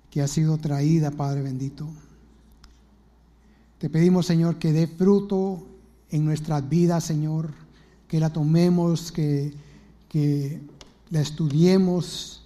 que 0.10 0.22
ha 0.22 0.28
sido 0.28 0.58
traída, 0.58 1.12
Padre 1.12 1.42
bendito. 1.42 1.88
Te 3.80 3.90
pedimos, 3.90 4.26
Señor, 4.26 4.58
que 4.58 4.72
dé 4.72 4.88
fruto 4.88 5.68
en 6.12 6.26
nuestras 6.26 6.68
vidas, 6.68 7.04
Señor, 7.04 7.54
que 8.08 8.20
la 8.20 8.32
tomemos, 8.32 9.12
que, 9.12 9.54
que 10.10 10.62
la 11.10 11.22
estudiemos 11.22 12.44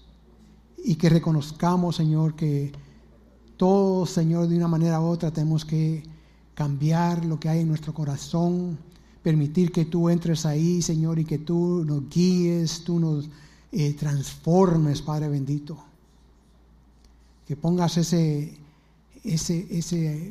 y 0.84 0.96
que 0.96 1.10
reconozcamos, 1.10 1.96
Señor, 1.96 2.36
que 2.36 2.72
todos, 3.58 4.10
Señor, 4.10 4.48
de 4.48 4.58
una 4.58 4.68
manera 4.68 5.00
u 5.02 5.06
otra 5.06 5.32
tenemos 5.32 5.66
que 5.66 6.04
cambiar 6.56 7.26
lo 7.26 7.40
que 7.40 7.50
hay 7.50 7.60
en 7.60 7.68
nuestro 7.68 7.94
corazón, 7.94 8.78
permitir 9.22 9.72
que 9.72 9.86
tú 9.86 10.10
entres 10.10 10.46
ahí, 10.46 10.82
Señor, 10.82 11.20
y 11.20 11.26
que 11.26 11.38
tú 11.38 11.84
nos 11.86 12.10
guíes, 12.10 12.84
tú 12.84 13.00
nos 13.00 13.30
eh, 13.72 13.94
transformes, 13.94 15.02
Padre 15.02 15.30
bendito. 15.30 15.78
Que 17.48 17.56
pongas 17.56 17.98
ese, 17.98 18.58
ese, 19.24 19.68
ese 19.70 20.30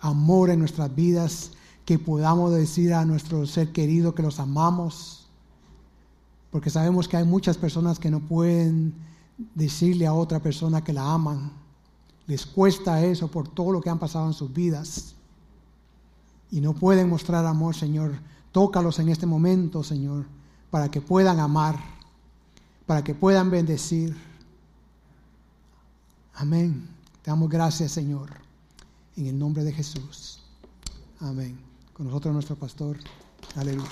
amor 0.00 0.50
en 0.50 0.60
nuestras 0.60 0.94
vidas, 0.94 1.52
que 1.92 1.98
podamos 1.98 2.52
decir 2.52 2.94
a 2.94 3.04
nuestro 3.04 3.44
ser 3.44 3.70
querido 3.70 4.14
que 4.14 4.22
los 4.22 4.40
amamos, 4.40 5.26
porque 6.50 6.70
sabemos 6.70 7.06
que 7.06 7.18
hay 7.18 7.24
muchas 7.24 7.58
personas 7.58 7.98
que 7.98 8.10
no 8.10 8.20
pueden 8.20 8.94
decirle 9.54 10.06
a 10.06 10.14
otra 10.14 10.40
persona 10.40 10.82
que 10.82 10.94
la 10.94 11.12
aman. 11.12 11.52
Les 12.26 12.46
cuesta 12.46 13.04
eso 13.04 13.28
por 13.28 13.46
todo 13.46 13.72
lo 13.72 13.82
que 13.82 13.90
han 13.90 13.98
pasado 13.98 14.26
en 14.26 14.32
sus 14.32 14.50
vidas. 14.50 15.14
Y 16.50 16.62
no 16.62 16.72
pueden 16.72 17.10
mostrar 17.10 17.44
amor, 17.44 17.74
Señor. 17.74 18.12
Tócalos 18.52 18.98
en 18.98 19.10
este 19.10 19.26
momento, 19.26 19.84
Señor, 19.84 20.24
para 20.70 20.90
que 20.90 21.02
puedan 21.02 21.40
amar, 21.40 21.76
para 22.86 23.04
que 23.04 23.14
puedan 23.14 23.50
bendecir 23.50 24.16
Amén. 26.34 26.88
Te 27.20 27.30
damos 27.30 27.50
gracias, 27.50 27.92
Señor, 27.92 28.30
en 29.14 29.26
el 29.26 29.38
nombre 29.38 29.62
de 29.62 29.72
Jesús. 29.72 30.40
Amén. 31.20 31.71
Nosotros 32.02 32.34
nuestro 32.34 32.56
pastor. 32.56 32.96
Aleluya. 33.54 33.86